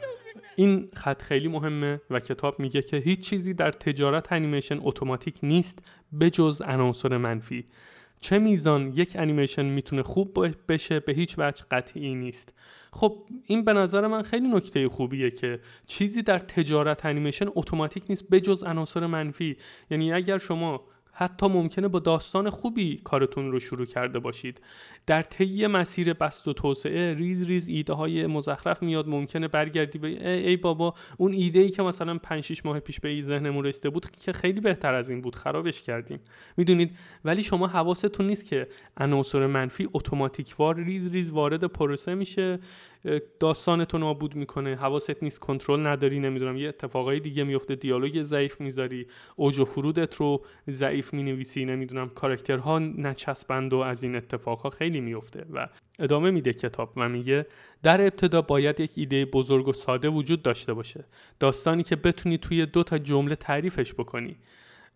این 0.56 0.90
خط 0.94 1.22
خیلی 1.22 1.48
مهمه 1.48 2.02
و 2.10 2.20
کتاب 2.20 2.60
میگه 2.60 2.82
که 2.82 2.98
هیچ 2.98 3.20
چیزی 3.20 3.54
در 3.54 3.72
تجارت 3.72 4.32
انیمیشن 4.32 4.80
اتوماتیک 4.82 5.40
نیست 5.44 5.80
به 6.12 6.30
جز 6.30 6.62
عناصر 6.62 7.18
منفی 7.18 7.66
چه 8.20 8.40
میزان 8.40 8.94
یک 8.96 9.16
انیمیشن 9.16 9.66
می‌تونه 9.66 10.04
خوب 10.04 10.56
بشه 10.68 11.00
به 11.00 11.14
هیچ 11.14 11.36
وجه 11.38 11.64
قطعی 11.72 12.16
نیست. 12.16 12.54
خب 12.92 13.26
این 13.48 13.66
به 13.66 13.74
نظر 13.74 14.08
من 14.08 14.22
خیلی 14.22 14.48
نکته 14.48 14.90
خوبیه 14.90 15.32
که 15.32 15.60
چیزی 15.88 16.22
در 16.22 16.40
تجارت 16.40 17.06
انیمیشن 17.06 17.46
اتوماتیک 17.56 18.04
نیست 18.10 18.30
به 18.30 18.42
جز 18.42 18.64
عناصر 18.64 19.06
منفی. 19.06 19.58
یعنی 19.90 20.14
اگر 20.14 20.38
شما 20.38 20.84
حتی 21.20 21.48
ممکنه 21.48 21.88
با 21.88 22.00
داستان 22.00 22.50
خوبی 22.50 22.98
کارتون 23.04 23.52
رو 23.52 23.60
شروع 23.60 23.86
کرده 23.86 24.20
باشید. 24.20 24.62
در 25.06 25.22
طی 25.22 25.68
مسیر 25.68 26.14
بسط 26.14 26.48
و 26.48 26.54
توسعه 26.54 27.14
ریز 27.14 27.46
ریز 27.46 27.68
ایده 27.68 27.94
های 27.94 28.28
مزخرف 28.28 28.84
میاد 28.84 29.08
ممکنه 29.08 29.48
برگردی 29.48 30.00
به 30.00 30.08
ای, 30.08 30.48
ای 30.48 30.58
بابا 30.58 30.94
اون 31.18 31.34
ایده 31.34 31.60
ای 31.60 31.70
که 31.70 31.84
مثلا 31.84 32.18
5 32.18 32.44
6 32.44 32.66
ماه 32.66 32.80
پیش 32.80 33.00
به 33.00 33.22
ذهنمون 33.22 33.64
رسیده 33.64 33.90
بود 33.90 34.10
که 34.10 34.34
خیلی 34.34 34.62
بهتر 34.62 34.94
از 34.94 35.10
این 35.10 35.22
بود 35.22 35.36
خرابش 35.36 35.82
کردیم. 35.82 36.20
می‌دونید؟ 36.58 36.98
ولی 37.26 37.44
شما 37.44 37.68
حواستون 37.68 38.28
نیست 38.28 38.46
که 38.46 38.68
عناصر 38.98 39.48
منفی 39.48 39.88
اتوماتیکوار 39.94 40.76
ریز 40.76 41.12
ریز 41.12 41.32
وارد 41.32 41.64
پروسه 41.64 42.16
میشه. 42.16 42.60
اه، 43.06 43.20
داستانتو 43.40 43.98
نابود 43.98 44.36
می‌کنه. 44.36 44.76
حواست 44.76 45.24
نیست 45.24 45.40
کنترل 45.40 45.88
نداری 45.88 46.20
نمی‌دونم 46.20 46.58
یه 46.58 46.68
اتفاقای 46.68 47.20
دیگه 47.20 47.44
میفته 47.44 47.76
دیالوگ 47.76 48.24
ضعیف 48.24 48.62
می‌ذاری 48.62 49.08
اوج 49.36 49.60
و 49.60 49.66
فرودت 49.66 50.16
رو 50.16 50.46
ضعیف 50.70 51.14
می‌نویسی 51.14 51.66
نمی‌دونم 51.66 52.10
کاراکترها 52.10 52.80
نچسبند 52.80 53.74
و 53.74 53.78
از 53.78 54.04
این 54.04 54.16
اتفاقها 54.16 54.70
خیلی 54.70 55.02
میفته 55.02 55.46
و 55.54 55.68
ادامه 56.00 56.32
میده 56.32 56.54
کتاب 56.54 56.94
و 56.98 57.10
میگه 57.10 57.46
در 57.84 58.02
ابتدا 58.02 58.42
باید 58.42 58.80
یک 58.80 58.92
ایده 58.96 59.26
بزرگ 59.26 59.68
و 59.68 59.74
ساده 59.74 60.10
وجود 60.10 60.42
داشته 60.42 60.74
باشه. 60.74 61.06
داستانی 61.40 61.84
که 61.84 61.96
بتونی 61.96 62.38
توی 62.38 62.66
دو 62.66 62.84
تا 62.84 62.98
جمله 62.98 63.36
تعریفش 63.36 63.94
بکنی. 63.94 64.38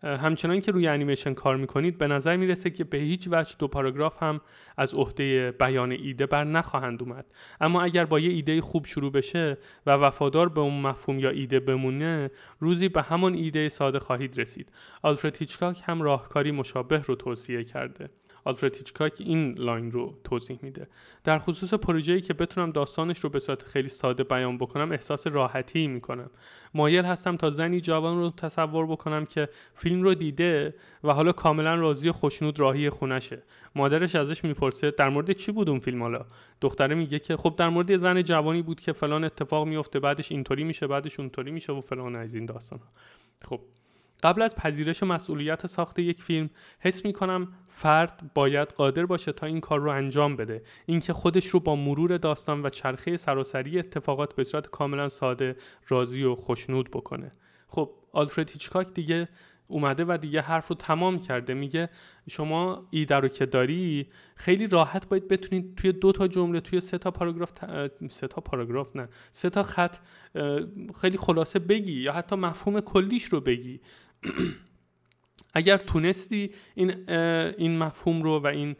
همچنان 0.02 0.60
که 0.60 0.72
روی 0.72 0.88
انیمیشن 0.88 1.34
کار 1.34 1.56
می‌کنید 1.56 1.98
به 1.98 2.06
نظر 2.06 2.36
می‌رسه 2.36 2.70
که 2.70 2.84
به 2.84 2.98
هیچ 2.98 3.28
وجه 3.30 3.54
دو 3.58 3.68
پاراگراف 3.68 4.22
هم 4.22 4.40
از 4.76 4.94
عهده 4.94 5.50
بیان 5.50 5.92
ایده 5.92 6.26
بر 6.26 6.44
نخواهند 6.44 7.02
اومد. 7.02 7.24
اما 7.60 7.82
اگر 7.82 8.04
با 8.04 8.20
یه 8.20 8.30
ایده 8.30 8.60
خوب 8.60 8.86
شروع 8.86 9.12
بشه 9.12 9.58
و 9.86 9.90
وفادار 9.90 10.48
به 10.48 10.60
اون 10.60 10.80
مفهوم 10.80 11.18
یا 11.18 11.30
ایده 11.30 11.60
بمونه 11.60 12.30
روزی 12.58 12.88
به 12.88 13.02
همون 13.02 13.34
ایده 13.34 13.68
ساده 13.68 13.98
خواهید 13.98 14.40
رسید. 14.40 14.72
آلفرد 15.02 15.36
هیچکاک 15.36 15.82
هم 15.84 16.02
راهکاری 16.02 16.50
مشابه 16.50 17.02
رو 17.02 17.14
توصیه 17.14 17.64
کرده. 17.64 18.10
آلفرد 18.44 18.76
هیچکاک 18.76 19.12
این 19.18 19.58
لاین 19.58 19.90
رو 19.90 20.14
توضیح 20.24 20.58
میده. 20.62 20.88
در 21.24 21.38
خصوص 21.38 21.74
پروژه‌ای 21.74 22.20
که 22.20 22.34
بتونم 22.34 22.70
داستانش 22.70 23.18
رو 23.18 23.30
به 23.30 23.38
صورت 23.38 23.62
خیلی 23.62 23.88
ساده 23.88 24.24
بیان 24.24 24.58
بکنم 24.58 24.92
احساس 24.92 25.26
راحتی 25.26 25.86
می‌کنم. 25.86 26.30
مایل 26.74 27.04
هستم 27.04 27.36
تا 27.36 27.50
زنی 27.50 27.80
جوان 27.80 28.18
رو 28.18 28.30
تصور 28.30 28.86
بکنم 28.86 29.26
که 29.26 29.48
فیلم 29.74 30.02
رو 30.02 30.14
دیده 30.14 30.74
و 31.04 31.12
حالا 31.12 31.32
کاملا 31.32 31.74
راضی 31.74 32.08
و 32.08 32.12
خوشنود 32.12 32.60
راهی 32.60 32.90
خونشه. 32.90 33.42
مادرش 33.74 34.14
ازش 34.14 34.44
می‌پرسه 34.44 34.90
در 34.90 35.08
مورد 35.08 35.32
چی 35.32 35.52
بود 35.52 35.70
اون 35.70 35.80
فیلم 35.80 36.02
حالا؟ 36.02 36.26
دختره 36.60 36.94
میگه 36.94 37.18
که 37.18 37.36
خب 37.36 37.54
در 37.56 37.68
مورد 37.68 37.96
زن 37.96 38.22
جوانی 38.22 38.62
بود 38.62 38.80
که 38.80 38.92
فلان 38.92 39.24
اتفاق 39.24 39.66
میفته 39.66 40.00
بعدش 40.00 40.32
اینطوری 40.32 40.64
میشه 40.64 40.86
بعدش 40.86 41.20
اونطوری 41.20 41.50
میشه 41.50 41.72
و 41.72 41.80
فلان 41.80 42.16
از 42.16 42.34
این 42.34 42.46
داستان 42.46 42.80
خب 43.44 43.60
قبل 44.22 44.42
از 44.42 44.56
پذیرش 44.56 45.02
مسئولیت 45.02 45.66
ساخت 45.66 45.98
یک 45.98 46.22
فیلم 46.22 46.50
حس 46.80 47.04
می 47.04 47.12
کنم 47.12 47.48
فرد 47.68 48.30
باید 48.34 48.68
قادر 48.68 49.06
باشه 49.06 49.32
تا 49.32 49.46
این 49.46 49.60
کار 49.60 49.80
رو 49.80 49.90
انجام 49.90 50.36
بده. 50.36 50.62
اینکه 50.86 51.12
خودش 51.12 51.46
رو 51.46 51.60
با 51.60 51.76
مرور 51.76 52.16
داستان 52.16 52.62
و 52.62 52.68
چرخه 52.68 53.16
سراسری 53.16 53.78
اتفاقات 53.78 54.34
به 54.34 54.44
صورت 54.44 54.70
کاملا 54.70 55.08
ساده 55.08 55.56
راضی 55.88 56.24
و 56.24 56.34
خوشنود 56.34 56.90
بکنه. 56.90 57.32
خب 57.68 57.90
آلفرد 58.12 58.50
هیچکاک 58.50 58.94
دیگه 58.94 59.28
اومده 59.68 60.04
و 60.08 60.18
دیگه 60.20 60.40
حرف 60.40 60.68
رو 60.68 60.76
تمام 60.76 61.18
کرده. 61.18 61.54
میگه 61.54 61.88
شما 62.30 62.86
ایده 62.90 63.14
رو 63.14 63.28
که 63.28 63.46
داری 63.46 64.06
خیلی 64.34 64.66
راحت 64.66 65.08
باید 65.08 65.28
بتونید 65.28 65.74
توی 65.76 65.92
دو 65.92 66.12
تا 66.12 66.28
جمله 66.28 66.60
توی 66.60 66.80
سه 66.80 66.98
تا 66.98 67.10
پاراگراف 67.10 67.52
سه 68.10 68.28
تا 68.28 68.40
پاراگراف 68.40 68.96
نه 68.96 69.08
سه 69.32 69.50
تا 69.50 69.62
خط 69.62 69.96
خیلی 71.00 71.16
خلاصه 71.16 71.58
بگی 71.58 71.92
یا 71.92 72.12
حتی 72.12 72.36
مفهوم 72.36 72.80
کلیش 72.80 73.24
رو 73.24 73.40
بگی. 73.40 73.80
اگر 75.54 75.76
تونستی 75.76 76.50
این 76.74 77.10
این 77.58 77.78
مفهوم 77.78 78.22
رو 78.22 78.38
و 78.38 78.46
این 78.46 78.76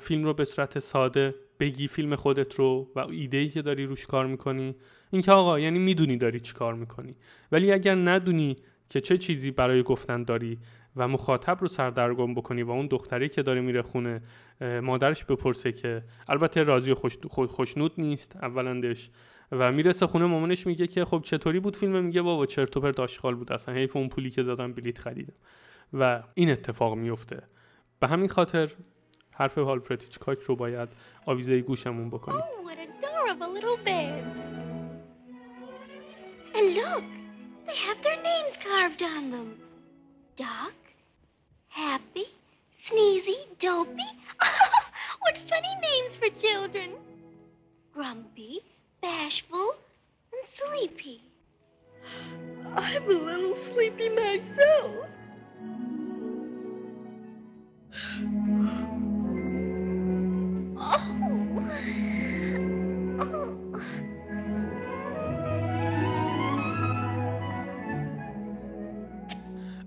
فیلم 0.00 0.24
رو 0.24 0.34
به 0.34 0.44
صورت 0.44 0.78
ساده 0.78 1.34
بگی 1.60 1.88
فیلم 1.88 2.16
خودت 2.16 2.54
رو 2.54 2.90
و 2.96 3.00
ایده 3.00 3.36
ای 3.36 3.48
که 3.48 3.62
داری 3.62 3.86
روش 3.86 4.06
کار 4.06 4.26
می‌کنی. 4.26 4.76
این 5.10 5.22
که 5.22 5.32
آقا 5.32 5.60
یعنی 5.60 5.78
می‌دونی 5.78 6.16
داری 6.16 6.40
چی 6.40 6.54
کار 6.54 6.74
می‌کنی. 6.74 7.14
ولی 7.52 7.72
اگر 7.72 7.94
ندونی 7.94 8.56
که 8.88 9.00
چه 9.00 9.18
چیزی 9.18 9.50
برای 9.50 9.82
گفتن 9.82 10.22
داری 10.22 10.58
و 10.96 11.08
مخاطب 11.08 11.60
رو 11.60 11.68
سردرگم 11.68 12.34
بکنی 12.34 12.62
و 12.62 12.70
اون 12.70 12.86
دختری 12.86 13.28
که 13.28 13.42
داره 13.42 13.60
میره 13.60 13.82
خونه 13.82 14.20
مادرش 14.60 15.24
بپرسه 15.24 15.72
که 15.72 16.02
البته 16.28 16.62
راضی 16.62 16.92
و 16.92 16.94
خوش 16.94 17.18
خوشنود 17.48 17.92
نیست 17.98 18.36
اولندش. 18.36 19.10
و 19.52 19.72
می‌رسه 19.72 20.06
خونه 20.06 20.26
مامانش 20.26 20.66
میگه 20.66 20.86
که 20.86 21.04
خب 21.04 21.20
چطوری 21.24 21.60
بود 21.60 21.76
فیلم؟ 21.76 22.04
میگه 22.04 22.22
بابا 22.22 22.46
چرت 22.46 22.76
و 22.76 22.80
پرت 22.80 23.00
آشغال 23.00 23.34
بود. 23.34 23.52
اصلا 23.52 23.74
حیف 23.74 23.96
اون 23.96 24.08
پولی 24.08 24.30
که 24.30 24.42
دادم 24.42 24.72
بلیت 24.72 24.98
خریدم. 24.98 25.34
و 25.92 26.22
این 26.34 26.50
اتفاق 26.50 26.94
میفته. 26.94 27.42
به 28.00 28.06
همین 28.06 28.28
خاطر 28.28 28.72
حرف 29.34 29.58
هالفرد 29.58 30.18
کاک 30.18 30.38
رو 30.38 30.56
باید 30.56 30.88
آویزه 31.26 31.60
گوشمون 31.60 32.10
بکنیم. 32.10 32.40
Oh, 32.40 32.56
Sneezy, 42.86 43.38
Dopey. 43.58 44.10
what 45.22 45.36
funny 45.50 45.74
names 45.82 46.14
for 46.20 46.30
children. 46.40 46.90
Grumpy, 47.92 48.62
Bashful, 49.06 49.76
and 50.32 50.42
Sleepy. 50.58 51.20
I'm 52.74 53.04
a 53.04 53.08
little 53.08 53.56
sleepy 53.72 54.08
myself. 54.08 55.06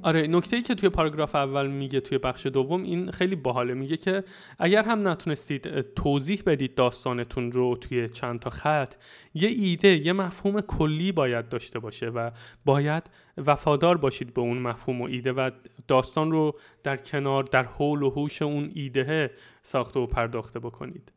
آره 0.01 0.27
نکته 0.27 0.55
ای 0.55 0.61
که 0.61 0.75
توی 0.75 0.89
پاراگراف 0.89 1.35
اول 1.35 1.67
میگه 1.67 1.99
توی 1.99 2.17
بخش 2.17 2.45
دوم 2.45 2.83
این 2.83 3.11
خیلی 3.11 3.35
باحاله. 3.35 3.73
میگه 3.73 3.97
که 3.97 4.23
اگر 4.59 4.83
هم 4.83 5.07
نتونستید 5.07 5.81
توضیح 5.81 6.43
بدید 6.45 6.75
داستانتون 6.75 7.51
رو 7.51 7.75
توی 7.75 8.09
چند 8.09 8.39
تا 8.39 8.49
خط 8.49 8.93
یه 9.33 9.49
ایده 9.49 9.87
یه 9.87 10.13
مفهوم 10.13 10.61
کلی 10.61 11.11
باید 11.11 11.49
داشته 11.49 11.79
باشه 11.79 12.09
و 12.09 12.31
باید 12.65 13.09
وفادار 13.37 13.97
باشید 13.97 14.33
به 14.33 14.41
اون 14.41 14.57
مفهوم 14.57 15.01
و 15.01 15.05
ایده 15.05 15.33
و 15.33 15.51
داستان 15.87 16.31
رو 16.31 16.59
در 16.83 16.97
کنار 16.97 17.43
در 17.43 17.63
حول 17.63 18.03
و 18.03 18.09
هوش 18.09 18.41
اون 18.41 18.71
ایده 18.73 19.31
ساخته 19.61 19.99
و 19.99 20.07
پرداخته 20.07 20.59
بکنید. 20.59 21.11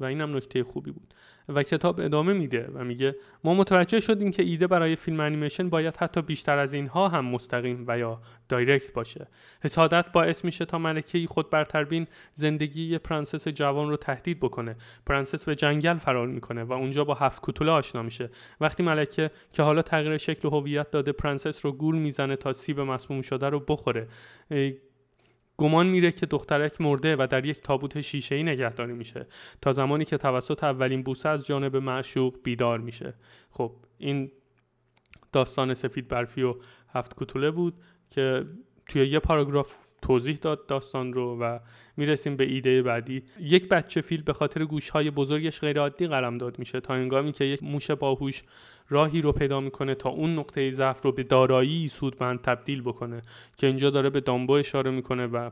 و 0.00 0.04
اینم 0.04 0.36
نکته 0.36 0.64
خوبی 0.64 0.90
بود. 0.90 1.14
و 1.52 1.62
کتاب 1.62 2.00
ادامه 2.00 2.32
میده 2.32 2.70
و 2.74 2.84
میگه 2.84 3.16
ما 3.44 3.54
متوجه 3.54 4.00
شدیم 4.00 4.30
که 4.30 4.42
ایده 4.42 4.66
برای 4.66 4.96
فیلم 4.96 5.20
انیمیشن 5.20 5.68
باید 5.68 5.96
حتی 5.96 6.22
بیشتر 6.22 6.58
از 6.58 6.74
اینها 6.74 7.08
هم 7.08 7.24
مستقیم 7.24 7.84
و 7.88 7.98
یا 7.98 8.20
direct 8.48 8.92
باشه. 8.92 9.28
حسادت 9.62 10.12
باعث 10.12 10.44
میشه 10.44 10.64
تا 10.64 10.78
ملکه 10.78 11.26
خود 11.26 11.50
برتربین 11.50 12.06
زندگی 12.34 12.82
یه 12.82 12.98
پرنسس 12.98 13.48
جوان 13.48 13.88
رو 13.88 13.96
تهدید 13.96 14.40
بکنه. 14.40 14.76
پرنسس 15.06 15.44
به 15.44 15.54
جنگل 15.54 15.98
فرار 15.98 16.28
می‌کنه 16.28 16.64
و 16.64 16.72
اونجا 16.72 17.04
با 17.04 17.14
هفت 17.14 17.42
کوتوله 17.42 17.70
آشنا 17.70 18.02
میشه. 18.02 18.30
وقتی 18.60 18.82
ملکه 18.82 19.30
که 19.52 19.62
حالا 19.62 19.82
تغییر 19.82 20.16
شکل 20.16 20.48
هویت 20.48 20.90
داده 20.90 21.12
پرنسس 21.12 21.64
رو 21.64 21.72
گول 21.72 21.96
می‌زنه 21.96 22.36
تا 22.36 22.52
سیب 22.52 22.80
مسموم 22.80 23.22
شده 23.22 23.48
رو 23.48 23.60
بخوره. 23.60 24.08
گمان 25.58 25.86
میره 25.86 26.12
که 26.12 26.26
دخترک 26.26 26.80
مرده 26.80 27.16
و 27.16 27.26
در 27.30 27.44
یک 27.44 27.60
تابوت 27.60 28.00
شیشه‌ای 28.00 28.42
نگهداری 28.42 28.92
میشه 28.92 29.26
تا 29.60 29.72
زمانی 29.72 30.04
که 30.04 30.16
توسط 30.16 30.64
اولین 30.64 31.02
بوسه 31.02 31.28
از 31.28 31.46
جانب 31.46 31.76
معشوق 31.76 32.34
بیدار 32.42 32.78
میشه. 32.78 33.14
خب 33.50 33.72
این 33.98 34.30
داستان 35.32 35.74
سفید 35.74 36.08
برفی 36.08 36.42
و 36.42 36.54
هفت 36.88 37.14
کوتوله 37.14 37.50
بود 37.50 37.74
که 38.10 38.46
توی 38.88 39.06
یه 39.06 39.18
پاراگراف 39.18 39.74
توضیح 40.02 40.36
داد 40.36 40.66
داستان 40.66 41.12
رو 41.12 41.38
و 41.40 41.58
می‌رسیم 41.96 42.36
به 42.36 42.44
ایده 42.44 42.82
بعدی. 42.82 43.22
یک 43.40 43.68
بچه 43.68 44.00
فیل 44.00 44.22
به 44.22 44.32
خاطر 44.32 44.64
گوشهای 44.64 45.10
بزرگش 45.10 45.60
غیرعادی 45.60 46.06
قلمداد 46.06 46.58
میشه 46.58 46.80
تا 46.80 46.94
هنگامی 46.94 47.32
که 47.32 47.44
یک 47.44 47.62
موش 47.62 47.90
باهوش 47.90 48.42
راهی 48.88 49.20
رو 49.20 49.32
پیدا 49.32 49.60
می‌کنه 49.60 49.94
تا 49.94 50.10
اون 50.10 50.38
نقطه 50.38 50.70
ضعف 50.70 51.02
رو 51.02 51.12
به 51.12 51.22
دارایی 51.22 51.88
سودمند 51.88 52.40
تبدیل 52.40 52.82
بکنه 52.82 53.22
که 53.56 53.66
اینجا 53.66 53.90
داره 53.90 54.10
به 54.10 54.20
دامبو 54.20 54.52
اشاره 54.52 54.90
می‌کنه 54.90 55.26
و 55.26 55.50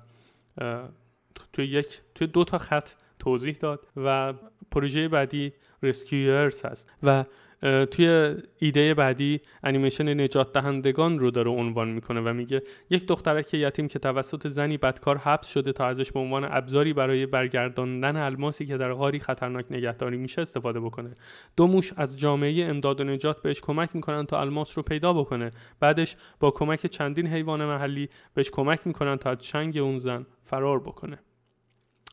توی 1.52 1.66
یک 1.66 2.00
توی 2.14 2.26
دو 2.26 2.44
تا 2.44 2.58
خط 2.58 2.90
توضیح 3.18 3.56
داد 3.60 3.86
و 3.96 4.34
پروژه 4.70 5.08
بعدی 5.08 5.52
رسکیورز 5.82 6.64
هست. 6.64 6.92
و 7.02 7.24
توی 7.62 8.34
ایده 8.58 8.94
بعدی 8.94 9.40
انیمیشن 9.62 10.20
نجات 10.20 10.52
دهندگان 10.52 11.18
رو 11.18 11.30
داره 11.30 11.50
عنوان 11.50 11.88
می‌کنه 11.88 12.20
و 12.20 12.32
میگه 12.32 12.62
یک 12.90 13.06
دخترک 13.06 13.54
یتیم 13.54 13.88
که 13.88 13.98
توسط 13.98 14.48
زنی 14.48 14.76
بدکار 14.76 15.16
حبس 15.16 15.48
شده 15.48 15.72
تا 15.72 15.86
ازش 15.86 16.12
به 16.12 16.20
عنوان 16.20 16.44
ابزاری 16.50 16.92
برای 16.92 17.26
برگرداندن 17.26 18.16
الماسی 18.16 18.66
که 18.66 18.76
در 18.76 18.92
غاری 18.92 19.20
خطرناک 19.20 19.64
نگهداری 19.70 20.16
میشه 20.16 20.42
استفاده 20.42 20.80
بکنه. 20.80 21.10
دو 21.56 21.66
موش 21.66 21.92
از 21.96 22.18
جامعه 22.18 22.64
امداد 22.64 23.00
و 23.00 23.04
نجات 23.04 23.42
بهش 23.42 23.60
کمک 23.60 23.90
می‌کنن 23.94 24.26
تا 24.26 24.40
الماس 24.40 24.78
رو 24.78 24.82
پیدا 24.82 25.12
بکنه. 25.12 25.50
بعدش 25.80 26.16
با 26.40 26.50
کمک 26.50 26.86
چندین 26.86 27.26
حیوان 27.26 27.64
محلی 27.64 28.08
بهش 28.34 28.50
کمک 28.50 28.86
می‌کنن 28.86 29.16
تا 29.16 29.30
از 29.30 29.38
چنگ 29.38 29.78
اون 29.78 29.98
زن 29.98 30.26
فرار 30.44 30.80
بکنه. 30.80 31.18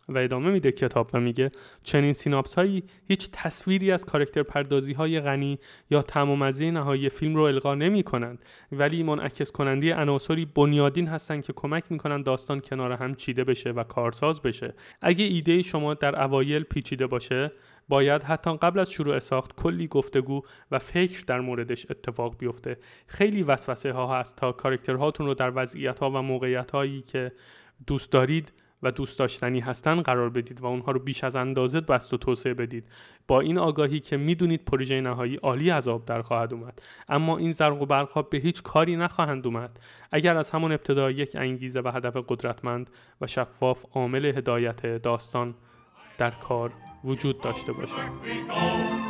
و 0.09 0.17
ادامه 0.17 0.51
میده 0.51 0.71
کتاب 0.71 1.09
و 1.13 1.19
میگه 1.19 1.51
چنین 1.83 2.13
سیناپس 2.13 2.55
هایی 2.55 2.83
هیچ 3.07 3.29
تصویری 3.31 3.91
از 3.91 4.05
کارکتر 4.05 4.43
پردازی 4.43 4.93
های 4.93 5.19
غنی 5.19 5.59
یا 5.89 6.05
مزه 6.25 6.71
نهایی 6.71 7.09
فیلم 7.09 7.35
رو 7.35 7.41
القا 7.41 7.75
نمی 7.75 8.03
کنند 8.03 8.45
ولی 8.71 9.03
منعکس 9.03 9.51
کننده 9.51 9.95
عناصری 9.95 10.45
بنیادین 10.45 11.07
هستند 11.07 11.43
که 11.43 11.53
کمک 11.53 11.83
می‌کنن 11.89 12.21
داستان 12.21 12.59
کنار 12.59 12.91
هم 12.91 13.15
چیده 13.15 13.43
بشه 13.43 13.71
و 13.71 13.83
کارساز 13.83 14.41
بشه. 14.41 14.73
اگه 15.01 15.25
ایده 15.25 15.61
شما 15.61 15.93
در 15.93 16.23
اوایل 16.23 16.63
پیچیده 16.63 17.07
باشه 17.07 17.51
باید 17.89 18.23
حتی 18.23 18.57
قبل 18.57 18.79
از 18.79 18.91
شروع 18.91 19.19
ساخت 19.19 19.55
کلی 19.55 19.87
گفتگو 19.87 20.41
و 20.71 20.79
فکر 20.79 21.23
در 21.27 21.39
موردش 21.39 21.85
اتفاق 21.91 22.37
بیفته. 22.37 22.77
خیلی 23.07 23.43
وسوسه 23.43 23.91
ها 23.91 24.19
هست 24.19 24.35
تا 24.35 24.51
کارکترهاتون 24.51 25.25
رو 25.25 25.33
در 25.33 25.51
وضعیت 25.55 25.99
ها 25.99 26.09
و 26.09 26.21
موقعیت 26.21 26.71
هایی 26.71 27.01
که 27.01 27.31
دوست 27.87 28.11
دارید 28.11 28.53
و 28.83 28.91
دوست 28.91 29.19
داشتنی 29.19 29.59
هستن 29.59 30.01
قرار 30.01 30.29
بدید 30.29 30.61
و 30.61 30.65
اونها 30.65 30.91
رو 30.91 30.99
بیش 30.99 31.23
از 31.23 31.35
اندازه 31.35 31.81
بست 31.81 32.13
و 32.13 32.17
توسعه 32.17 32.53
بدید. 32.53 32.87
با 33.27 33.39
این 33.39 33.57
آگاهی 33.57 33.99
که 33.99 34.17
می‌دونید 34.17 34.65
پروژه 34.65 35.01
نهایی 35.01 35.35
عالی 35.35 35.71
از 35.71 35.87
آب 35.87 36.05
در 36.05 36.21
خواهد 36.21 36.53
اومد. 36.53 36.81
اما 37.09 37.37
این 37.37 37.51
زرق 37.51 37.81
و 37.81 37.85
برقها 37.85 38.21
به 38.21 38.37
هیچ 38.37 38.63
کاری 38.63 38.95
نخواهند 38.95 39.47
اومد. 39.47 39.79
اگر 40.11 40.37
از 40.37 40.49
همون 40.49 40.71
ابتدا 40.71 41.11
یک 41.11 41.35
انگیزه 41.35 41.81
و 41.81 41.91
هدف 41.95 42.17
قدرتمند 42.27 42.89
و 43.21 43.27
شفاف 43.27 43.85
عامل 43.93 44.25
هدایت 44.25 44.85
داستان 44.85 45.55
در 46.17 46.31
کار 46.31 46.73
وجود 47.03 47.41
داشته 47.41 47.73
باشه 47.73 49.06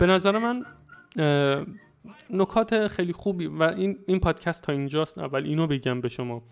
به 0.00 0.06
نظر 0.06 0.38
من 0.38 0.64
نکات 2.30 2.88
خیلی 2.88 3.12
خوبی 3.12 3.46
و 3.46 3.62
این 3.62 3.98
این 4.06 4.20
پادکست 4.20 4.62
تا 4.62 4.72
اینجاست. 4.72 5.18
اول 5.18 5.44
اینو 5.44 5.66
بگم 5.66 6.00
به 6.00 6.08
شما. 6.08 6.42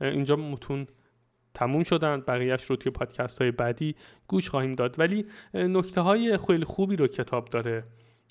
اینجا 0.00 0.36
متون 0.36 0.86
تموم 1.54 1.82
شدن 1.82 2.20
بقیهش 2.20 2.64
رو 2.64 2.76
توی 2.76 2.92
پادکست 2.92 3.42
های 3.42 3.50
بعدی 3.50 3.94
گوش 4.26 4.50
خواهیم 4.50 4.74
داد. 4.74 4.98
ولی 4.98 5.26
نکته 5.54 6.00
های 6.00 6.38
خیلی 6.46 6.64
خوبی 6.64 6.96
رو 6.96 7.06
کتاب 7.06 7.48
داره 7.50 7.84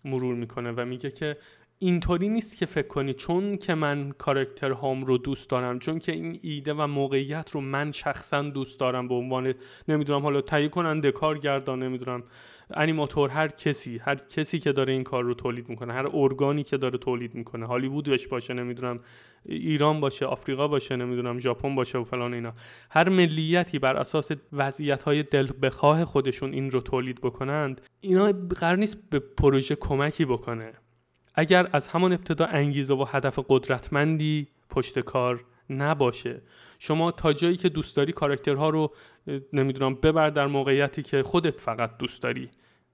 مرور 0.06 0.36
می‌کنه 0.36 0.72
و 0.72 0.86
میگه 0.86 1.12
که 1.12 1.38
اینطوری 1.80 2.30
نیست 2.30 2.58
که 2.58 2.66
فکر 2.66 2.88
کنی 2.88 3.14
چون 3.14 3.58
که 3.58 3.76
من 3.76 4.12
کارکتر 4.12 4.72
هام 4.72 5.06
رو 5.06 5.18
دوست 5.18 5.50
دارم 5.50 5.80
چون 5.80 6.00
که 6.00 6.12
این 6.12 6.40
ایده 6.42 6.74
و 6.74 6.88
موقعیت 6.88 7.52
رو 7.52 7.62
من 7.62 7.92
شخصا 7.92 8.42
دوست 8.42 8.80
دارم 8.80 9.08
به 9.08 9.16
عنوان 9.16 9.54
نمی‌دونم 9.88 10.22
حالا 10.22 10.42
تهیه 10.42 10.68
کننده 10.68 11.12
کارگردان 11.12 11.84
نمی‌دونم 11.84 12.24
انیماتور 12.74 13.30
هر 13.30 13.48
کسی 13.48 13.98
هر 13.98 14.16
کسی 14.16 14.60
که 14.60 14.72
داره 14.72 14.94
این 14.94 15.04
کار 15.04 15.24
رو 15.24 15.34
تولید 15.34 15.70
می‌کنه 15.70 15.94
هر 15.94 16.08
ارگانی 16.14 16.64
که 16.64 16.78
داره 16.78 16.98
تولید 16.98 17.36
می‌کنه 17.36 17.66
هالیوودش 17.66 18.28
باشه 18.28 18.54
نمی‌دونم 18.54 19.00
ایران 19.46 20.00
باشه 20.00 20.26
آفریقا 20.26 20.68
باشه 20.68 20.96
نمی‌دونم 20.96 21.40
ژاپن 21.40 21.76
باشه 21.76 21.98
و 21.98 22.04
فلان 22.04 22.34
اینا. 22.34 22.54
هر 22.90 23.10
ملیتی 23.10 23.80
بر 23.80 23.98
اساس 23.98 24.32
وضعیت 24.54 25.04
های 25.04 25.24
دل 25.24 25.48
بخواه 25.62 26.06
خودشون 26.06 26.54
این 26.54 26.72
رو 26.72 26.82
تولید 26.82 27.22
بکنند 27.22 27.82
اینا 28.02 28.32
قرار 28.60 28.78
نیست 28.78 29.10
به 29.10 29.20
پروژه 29.20 29.76
کمکی 29.76 30.26
بکنه. 30.26 30.74
اگر 31.36 31.70
از 31.74 31.88
همان 31.88 32.14
ابتدا 32.14 32.46
انگیزه 32.46 32.94
و 32.94 33.06
هدف 33.08 33.40
قدرتمندی 33.50 34.48
پشت 34.70 35.00
کار 35.00 35.46
نباشه. 35.70 36.42
شما 36.80 37.12
تا 37.12 37.34
جایی 37.34 37.58
که 37.58 37.70
دوست 37.70 37.96
داری 37.96 38.14
کاراکترها 38.14 38.70
رو 38.70 38.94
نمی‌دونم 39.54 39.96
ببر 39.96 40.30
در 40.30 40.48
موقعیتی 40.48 41.04
که 41.04 41.24
خودت 41.24 41.62
فقط 41.62 41.98
دوست 41.98 42.24
داری 42.24 42.50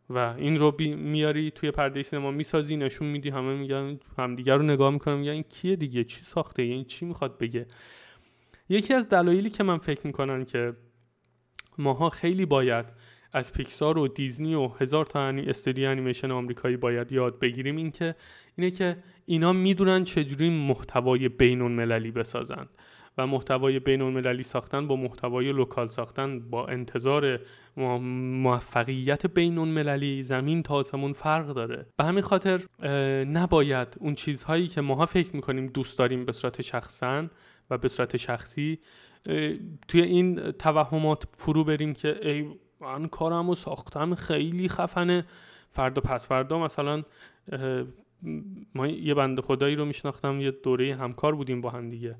و 0.09 0.17
این 0.17 0.59
رو 0.59 0.75
میاری 0.97 1.51
توی 1.51 1.71
پرده 1.71 2.03
سینما 2.03 2.31
می‌سازی 2.31 2.77
نشون 2.77 3.07
میدی 3.07 3.29
همه 3.29 3.55
میگن 3.55 3.99
همدیگر 4.17 4.57
رو 4.57 4.63
نگاه 4.63 4.89
می‌کنم 4.89 5.19
میگن 5.19 5.31
این 5.31 5.43
کیه 5.43 5.75
دیگه؟ 5.75 6.03
چی 6.03 6.21
ساخته؟ 6.21 6.61
این 6.61 6.85
چی 6.85 7.05
می‌خواد 7.05 7.37
بگه؟ 7.37 7.65
یکی 8.69 8.93
از 8.93 9.09
دلایلی 9.09 9.49
که 9.49 9.63
من 9.63 9.77
فکر 9.77 10.07
می‌کنم 10.07 10.45
که 10.45 10.73
ماها 11.77 12.09
خیلی 12.09 12.45
باید 12.45 12.85
از 13.33 13.53
پیکسار 13.53 13.97
و 13.97 14.07
دیزنی 14.07 14.55
و 14.55 14.67
هزار 14.67 15.05
تا 15.05 15.19
استودیو 15.19 15.89
انیمیشن 15.89 16.31
آمریکایی 16.31 16.77
باید 16.77 17.11
یاد 17.11 17.39
بگیریم 17.39 17.75
این 17.75 17.91
که 17.91 18.15
اینه 18.55 18.71
که 18.71 18.97
اینا 19.25 19.53
می‌دونن 19.53 20.03
چجوری 20.03 20.49
محتوای 20.49 21.29
بین 21.29 21.61
المللی 21.61 22.11
بسازن 22.11 22.67
و 23.17 23.27
محتوای 23.27 23.79
بین 23.79 24.01
المللی 24.01 24.43
ساختن 24.43 24.87
با 24.87 24.95
محتوای 24.95 25.51
لوکال 25.51 25.87
ساختن 25.87 26.39
با 26.39 26.67
انتظار 26.67 27.39
موفقیت 27.77 29.27
بین 29.27 29.57
المللی 29.57 30.23
زمین 30.23 30.63
تا 30.63 30.75
آسمون 30.75 31.13
فرق 31.13 31.47
داره. 31.47 31.85
به 31.97 32.03
همین 32.03 32.21
خاطر 32.21 32.61
نباید 33.23 33.87
اون 33.99 34.15
چیزهایی 34.15 34.67
که 34.67 34.81
ماها 34.81 35.05
فکر 35.05 35.35
می‌کنیم 35.35 35.67
دوست 35.67 35.97
داریم 35.97 36.25
به 36.25 36.31
صورت 36.31 36.61
شخصا 36.61 37.27
و 37.69 37.77
به 37.77 37.87
صورت 37.87 38.17
شخصی 38.17 38.79
توی 39.87 40.01
این 40.01 40.51
توهمات 40.51 41.23
فرو 41.37 41.63
بریم 41.63 41.93
که 41.93 42.29
ای 42.29 42.45
من 42.81 43.07
کارم 43.07 43.49
و 43.49 43.55
ساختم 43.55 44.15
خیلی 44.15 44.69
خفنه 44.69 45.25
فردا 45.71 46.01
پس 46.01 46.27
فردا 46.27 46.59
مثلا 46.59 47.03
ما 48.75 48.87
یه 48.87 49.13
بند 49.13 49.39
خدایی 49.39 49.75
رو 49.75 49.85
میشناختم 49.85 50.41
یه 50.41 50.51
دوره 50.51 50.95
همکار 50.95 51.35
بودیم 51.35 51.61
با 51.61 51.69
هم 51.69 51.89
دیگه. 51.89 52.15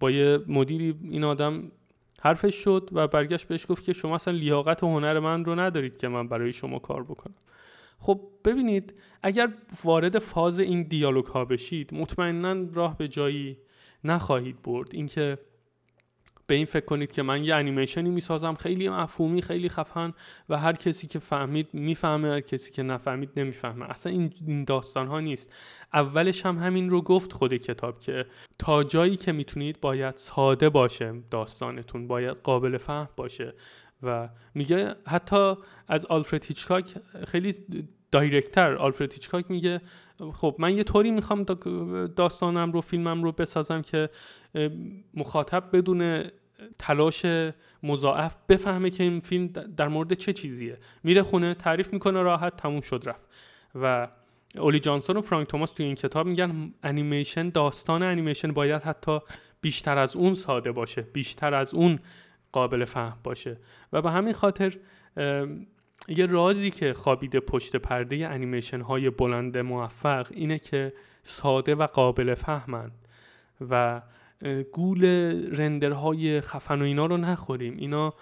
با 0.00 0.10
یه 0.10 0.38
مدیری 0.46 0.94
این 1.10 1.24
آدم 1.24 1.72
حرفش 2.20 2.54
شد 2.54 2.88
و 2.92 3.08
برگشت 3.08 3.48
بهش 3.48 3.66
گفت 3.68 3.84
که 3.84 3.92
شما 3.92 4.14
اصلا 4.14 4.34
لیاقت 4.34 4.82
و 4.82 4.86
هنر 4.86 5.18
من 5.18 5.44
رو 5.44 5.54
ندارید 5.54 5.96
که 5.96 6.08
من 6.08 6.28
برای 6.28 6.52
شما 6.52 6.78
کار 6.78 7.02
بکنم. 7.04 7.34
خب 7.98 8.20
ببینید 8.44 8.94
اگر 9.22 9.52
وارد 9.84 10.18
فاز 10.18 10.60
این 10.60 10.82
دیالوگ 10.82 11.24
ها 11.24 11.44
بشید 11.44 11.94
مطمئنا 11.94 12.66
راه 12.72 12.98
به 12.98 13.08
جایی 13.08 13.56
نخواهید 14.04 14.62
برد. 14.62 14.88
اینکه 14.92 15.38
به 16.46 16.54
این 16.54 16.66
فکر 16.66 16.84
کنید 16.84 17.12
که 17.12 17.22
من 17.22 17.44
یه 17.44 17.54
انیمیشنی 17.54 18.10
می‌سازم 18.10 18.54
خیلی 18.54 18.88
مفهومی 18.88 19.42
خیلی 19.42 19.68
خفن 19.68 20.14
و 20.48 20.58
هر 20.58 20.72
کسی 20.72 21.06
که 21.06 21.18
فهمید 21.18 21.68
می‌فهمه 21.72 22.28
هر 22.28 22.40
کسی 22.40 22.72
که 22.72 22.82
نفهمید 22.82 23.30
نمی‌فهمه. 23.36 23.90
اصلا 23.90 24.12
این 24.12 24.64
داستان 24.64 25.06
ها 25.06 25.20
نیست. 25.20 25.52
اولش 25.92 26.46
هم 26.46 26.58
همین 26.58 26.90
رو 26.90 27.02
گفت 27.02 27.32
خود 27.32 27.54
کتاب 27.54 28.00
که 28.00 28.26
تا 28.58 28.84
جایی 28.84 29.16
که 29.16 29.32
می‌تونید 29.32 29.80
باید 29.80 30.16
ساده 30.16 30.68
باشه 30.68 31.22
داستانتون 31.30 32.08
باید 32.08 32.36
قابل 32.36 32.78
فهم 32.78 33.08
باشه 33.16 33.54
و 34.02 34.28
میگه 34.54 34.94
حتی 35.06 35.54
از 35.88 36.06
آلفرد 36.06 36.44
هیچکاک 36.44 36.94
خیلی 37.26 37.54
دایرکتر. 38.10 38.76
آلفرد 38.76 39.12
هیچکاک 39.12 39.50
میگه 39.50 39.80
خب 40.34 40.56
من 40.58 40.76
یه 40.76 40.84
طوری 40.84 41.10
می‌خوام 41.10 41.42
داستانم 42.16 42.72
رو 42.72 42.80
فیلمم 42.80 43.22
رو 43.22 43.32
بسازم 43.32 43.82
که 43.82 44.08
مخاطب 45.14 45.64
بدون 45.72 46.24
تلاش 46.78 47.26
مضاعف 47.82 48.34
بفهمه 48.48 48.90
که 48.90 49.02
این 49.02 49.20
فیلم 49.20 49.46
در 49.46 49.88
مورد 49.88 50.12
چه 50.12 50.32
چیزیه. 50.32 50.78
میره 51.02 51.22
خونه 51.22 51.54
تعریف 51.54 51.92
می‌کنه 51.92 52.22
راحت 52.22 52.56
تموم 52.56 52.80
شد 52.80 53.02
رفت. 53.06 53.24
و 53.74 54.08
اولی 54.54 54.80
جانسون 54.80 55.16
و 55.16 55.20
فرانک 55.20 55.48
توماس 55.48 55.72
توی 55.72 55.86
این 55.86 55.94
کتاب 55.94 56.26
میگن 56.26 56.74
انیمیشن 56.82 57.48
داستان 57.48 58.02
انیمیشن 58.02 58.52
باید 58.52 58.82
حتی 58.82 59.18
بیشتر 59.60 59.98
از 59.98 60.16
اون 60.16 60.34
ساده 60.34 60.72
باشه 60.72 61.02
بیشتر 61.02 61.54
از 61.54 61.74
اون 61.74 61.98
قابل 62.52 62.84
فهم 62.84 63.18
باشه. 63.24 63.56
و 63.92 64.02
به 64.02 64.10
همین 64.10 64.32
خاطر 64.32 64.76
یه 66.08 66.26
رازی 66.26 66.70
که 66.70 66.92
خوابیده 66.92 67.40
پشت 67.40 67.76
پرده 67.76 68.28
انیمیشن 68.28 68.80
های 68.80 69.10
بلند 69.10 69.58
موفق 69.58 70.26
اینه 70.30 70.58
که 70.58 70.92
ساده 71.22 71.74
و 71.74 71.86
قابل 71.86 72.34
فهمند. 72.34 72.92
و 73.70 74.02
گول 74.72 75.04
رندرهای 75.56 76.40
خفن 76.40 76.82
و 76.82 76.84
اینا 76.84 77.06
رو 77.06 77.16
نخوریم. 77.16 77.76
اینا 77.76 78.14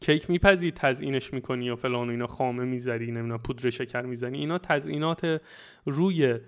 کیک 0.00 0.30
میپذی 0.30 0.70
تزئینش 0.70 1.32
می‌کنی 1.32 1.70
و 1.70 1.76
فلان 1.76 2.08
و 2.08 2.10
اینا 2.10 2.26
خامه 2.26 2.64
می‌ذاری 2.64 3.06
نمی‌دونم 3.06 3.38
پودر 3.38 3.70
شکر 3.70 4.02
می‌زنی. 4.02 4.38
اینا 4.38 4.58
تزئینات 4.58 5.40
روی 5.86 6.38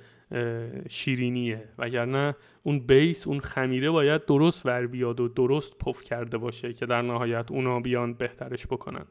شیرینیه. 0.90 1.68
وگرنه 1.78 2.37
اون 2.62 2.78
بیس 2.78 3.26
اون 3.26 3.40
خمیره 3.40 3.90
باید 3.90 4.24
درست 4.24 4.66
ور 4.66 4.87
بیاد 4.87 5.20
و 5.20 5.28
درست 5.28 5.78
پف 5.78 6.02
کرده 6.02 6.38
باشه 6.38 6.72
که 6.72 6.87
در 6.87 7.02
نهایت 7.02 7.50
اونا 7.50 7.80
بیان 7.80 8.14
بهترش 8.14 8.66
بکنن. 8.66 9.04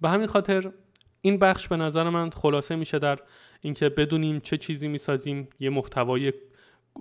به 0.00 0.08
همین 0.08 0.26
خاطر 0.26 0.72
این 1.20 1.38
بخش 1.38 1.68
به 1.68 1.76
نظر 1.76 2.08
من 2.10 2.30
خلاصه 2.30 2.76
میشه 2.76 2.98
در 2.98 3.18
اینکه 3.60 3.88
بدونیم 3.88 4.40
چه 4.40 4.56
چیزی 4.56 4.88
می‌سازیم. 4.88 5.48
یه 5.60 5.70
محتوای 5.70 6.32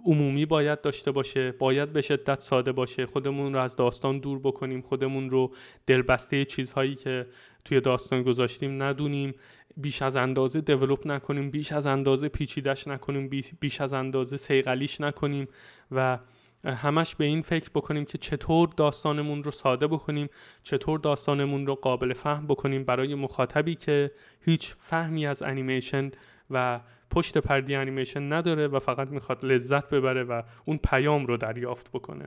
عمومی 0.06 0.46
باید 0.46 0.82
داشته 0.82 1.12
باشه 1.12 1.52
باید 1.52 1.94
به 1.94 2.02
شدت 2.02 2.40
ساده 2.40 2.72
باشه. 2.72 3.06
خودمون 3.06 3.54
رو 3.54 3.60
از 3.60 3.76
داستان 3.76 4.20
دور 4.20 4.40
بکنیم 4.40 4.82
خودمون 4.82 5.30
رو 5.30 5.52
دلبسته 5.88 6.46
چیزهایی 6.46 6.96
که 6.96 7.28
توی 7.66 7.82
داستان 7.82 8.24
گذاشتیم 8.24 8.84
ندونیم. 8.84 9.34
بیش 9.78 10.02
از 10.02 10.16
اندازه 10.16 10.62
دیولپ 10.62 11.08
نکنیم 11.08 11.52
بیش 11.52 11.72
از 11.72 11.86
اندازه 11.86 12.30
پیچیدش 12.30 12.88
نکنیم 12.88 13.30
بیش 13.60 13.82
از 13.82 13.94
اندازه 13.94 14.38
سیغلیش 14.38 15.02
نکنیم 15.02 15.48
و 15.92 16.20
همش 16.66 17.16
به 17.16 17.26
این 17.26 17.42
فکر 17.42 17.70
بکنیم 17.70 18.06
که 18.06 18.18
چطور 18.18 18.70
داستانمون 18.78 19.44
رو 19.44 19.52
ساده 19.52 19.88
بکنیم 19.88 20.30
چطور 20.64 21.00
داستانمون 21.00 21.68
رو 21.68 21.76
قابل 21.76 22.14
فهم 22.14 22.48
بکنیم. 22.48 22.84
برای 22.84 23.16
مخاطبی 23.16 23.76
که 23.76 24.12
هیچ 24.42 24.76
فهمی 24.80 25.26
از 25.28 25.42
انیمیشن 25.42 26.12
و 26.50 26.80
پشت 27.12 27.38
پرده‌ی 27.38 27.76
انیمیشن 27.76 28.34
نداره 28.34 28.68
و 28.68 28.80
فقط 28.80 29.08
می‌خواد 29.08 29.46
لذت 29.46 29.90
ببره 29.90 30.24
و 30.24 30.42
اون 30.66 30.78
پیام 30.78 31.26
رو 31.26 31.38
دریافت 31.38 31.92
بکنه. 31.92 32.26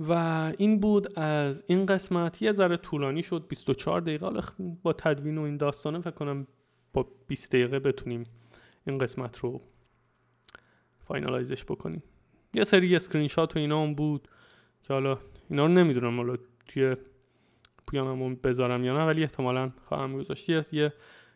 و 0.00 0.12
این 0.58 0.80
بود 0.80 1.18
از 1.18 1.64
این 1.66 1.86
قسمت. 1.86 2.42
یه 2.42 2.52
ذره 2.52 2.76
طولانی 2.76 3.22
شد 3.22 3.46
24 3.48 4.00
دقیقه. 4.00 4.30
با 4.82 4.92
تدوین 4.92 5.38
و 5.38 5.42
این 5.42 5.56
داستانه 5.56 6.00
فکر 6.00 6.10
کنم 6.10 6.46
با 6.92 7.06
20 7.26 7.52
دقیقه 7.52 7.78
بتونیم 7.78 8.24
این 8.86 8.98
قسمت 8.98 9.38
رو 9.38 9.60
finalize 10.98 11.51
ش 11.51 11.64
بکنیم. 11.64 12.02
یه 12.54 12.64
سری 12.64 12.96
اسکرین 12.96 13.28
شات 13.28 13.56
و 13.56 13.58
اینا 13.58 13.82
هم 13.82 13.94
بود 13.94 14.28
که 14.82 14.92
حالا 14.92 15.18
اینا 15.50 15.66
رو 15.66 15.72
نمی‌دونم 15.72 16.16
حالا 16.16 16.36
توی 16.68 16.96
پویانم 17.86 18.34
بذارم 18.34 18.84
یا 18.84 18.98
نه 18.98 19.04
ولی 19.04 19.22
احتمالا 19.22 19.70
خواهم 19.84 20.12
گذاشت. 20.12 20.48
یه, 20.48 20.92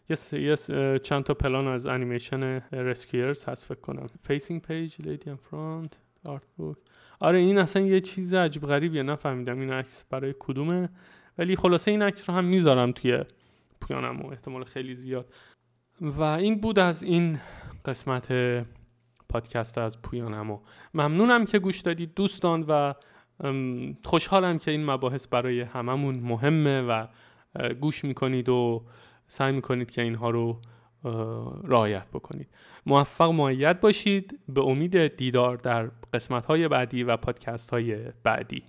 یه 0.09 0.41
یه 0.41 0.57
چند 0.99 1.23
تا 1.23 1.35
پلان 1.35 1.67
از 1.67 1.87
انیمیشن 1.87 2.43
رسکیرز 2.73 3.45
هست 3.45 3.65
فکر 3.65 3.81
کنم. 3.81 4.07
فیسینگ 4.23 4.63
پیج 4.63 4.95
لیدی 5.01 5.31
ام 5.31 5.37
فرانت 5.37 5.93
آرت 6.25 6.43
بوک 6.57 6.77
آره 7.21 7.39
این 7.39 7.59
اصلا 7.59 7.83
یه 7.83 8.01
چیز 8.01 8.35
عجیب 8.35 8.67
غریبیه 8.67 9.03
نفهمیدم 9.03 9.61
این 9.61 9.73
عکس 9.73 10.05
برای 10.11 10.35
کدومه. 10.39 10.89
ولی 11.39 11.57
خلاصه 11.57 11.91
این 11.91 12.03
عکس 12.03 12.31
رو 12.31 12.37
هم 12.37 12.45
می‌ذارم 12.45 12.93
توی 12.93 13.25
پویانم 13.81 14.21
و 14.23 14.31
احتمال 14.31 14.65
خیلی 14.65 14.95
زیاد. 14.95 15.33
و 16.01 16.23
این 16.23 16.61
بود 16.61 16.79
از 16.79 17.03
این 17.03 17.39
قسمت 17.85 18.33
پادکست 19.29 19.79
از 19.79 20.03
پویانمو 20.03 20.61
ممنونم 20.95 21.45
که 21.45 21.59
گوش 21.59 21.81
دادید 21.81 22.15
دوستان 22.15 22.65
و 22.69 22.95
خوشحالم 24.05 24.59
که 24.59 24.71
این 24.71 24.85
مباحث 24.85 25.27
برای 25.29 25.61
هممون 25.61 26.21
مهمه 26.21 26.81
و 26.81 27.07
گوش 27.81 28.05
می‌کنید 28.05 28.49
و 28.49 28.85
سعی 29.29 29.53
می‌کنید 29.53 29.91
که 29.91 30.03
اینها 30.03 30.31
رو 30.31 30.61
رعایت 31.65 32.09
بکنید. 32.09 32.49
موفق 32.87 33.31
معید 33.31 33.81
باشید. 33.81 34.39
به 34.49 34.61
امید 34.61 35.17
دیدار 35.17 35.57
در 35.57 35.91
قسمت 36.13 36.45
های 36.45 36.69
بعدی 36.69 37.03
و 37.03 37.17
پادکست 37.17 37.71
های 37.71 37.97
بعدی. 38.23 38.65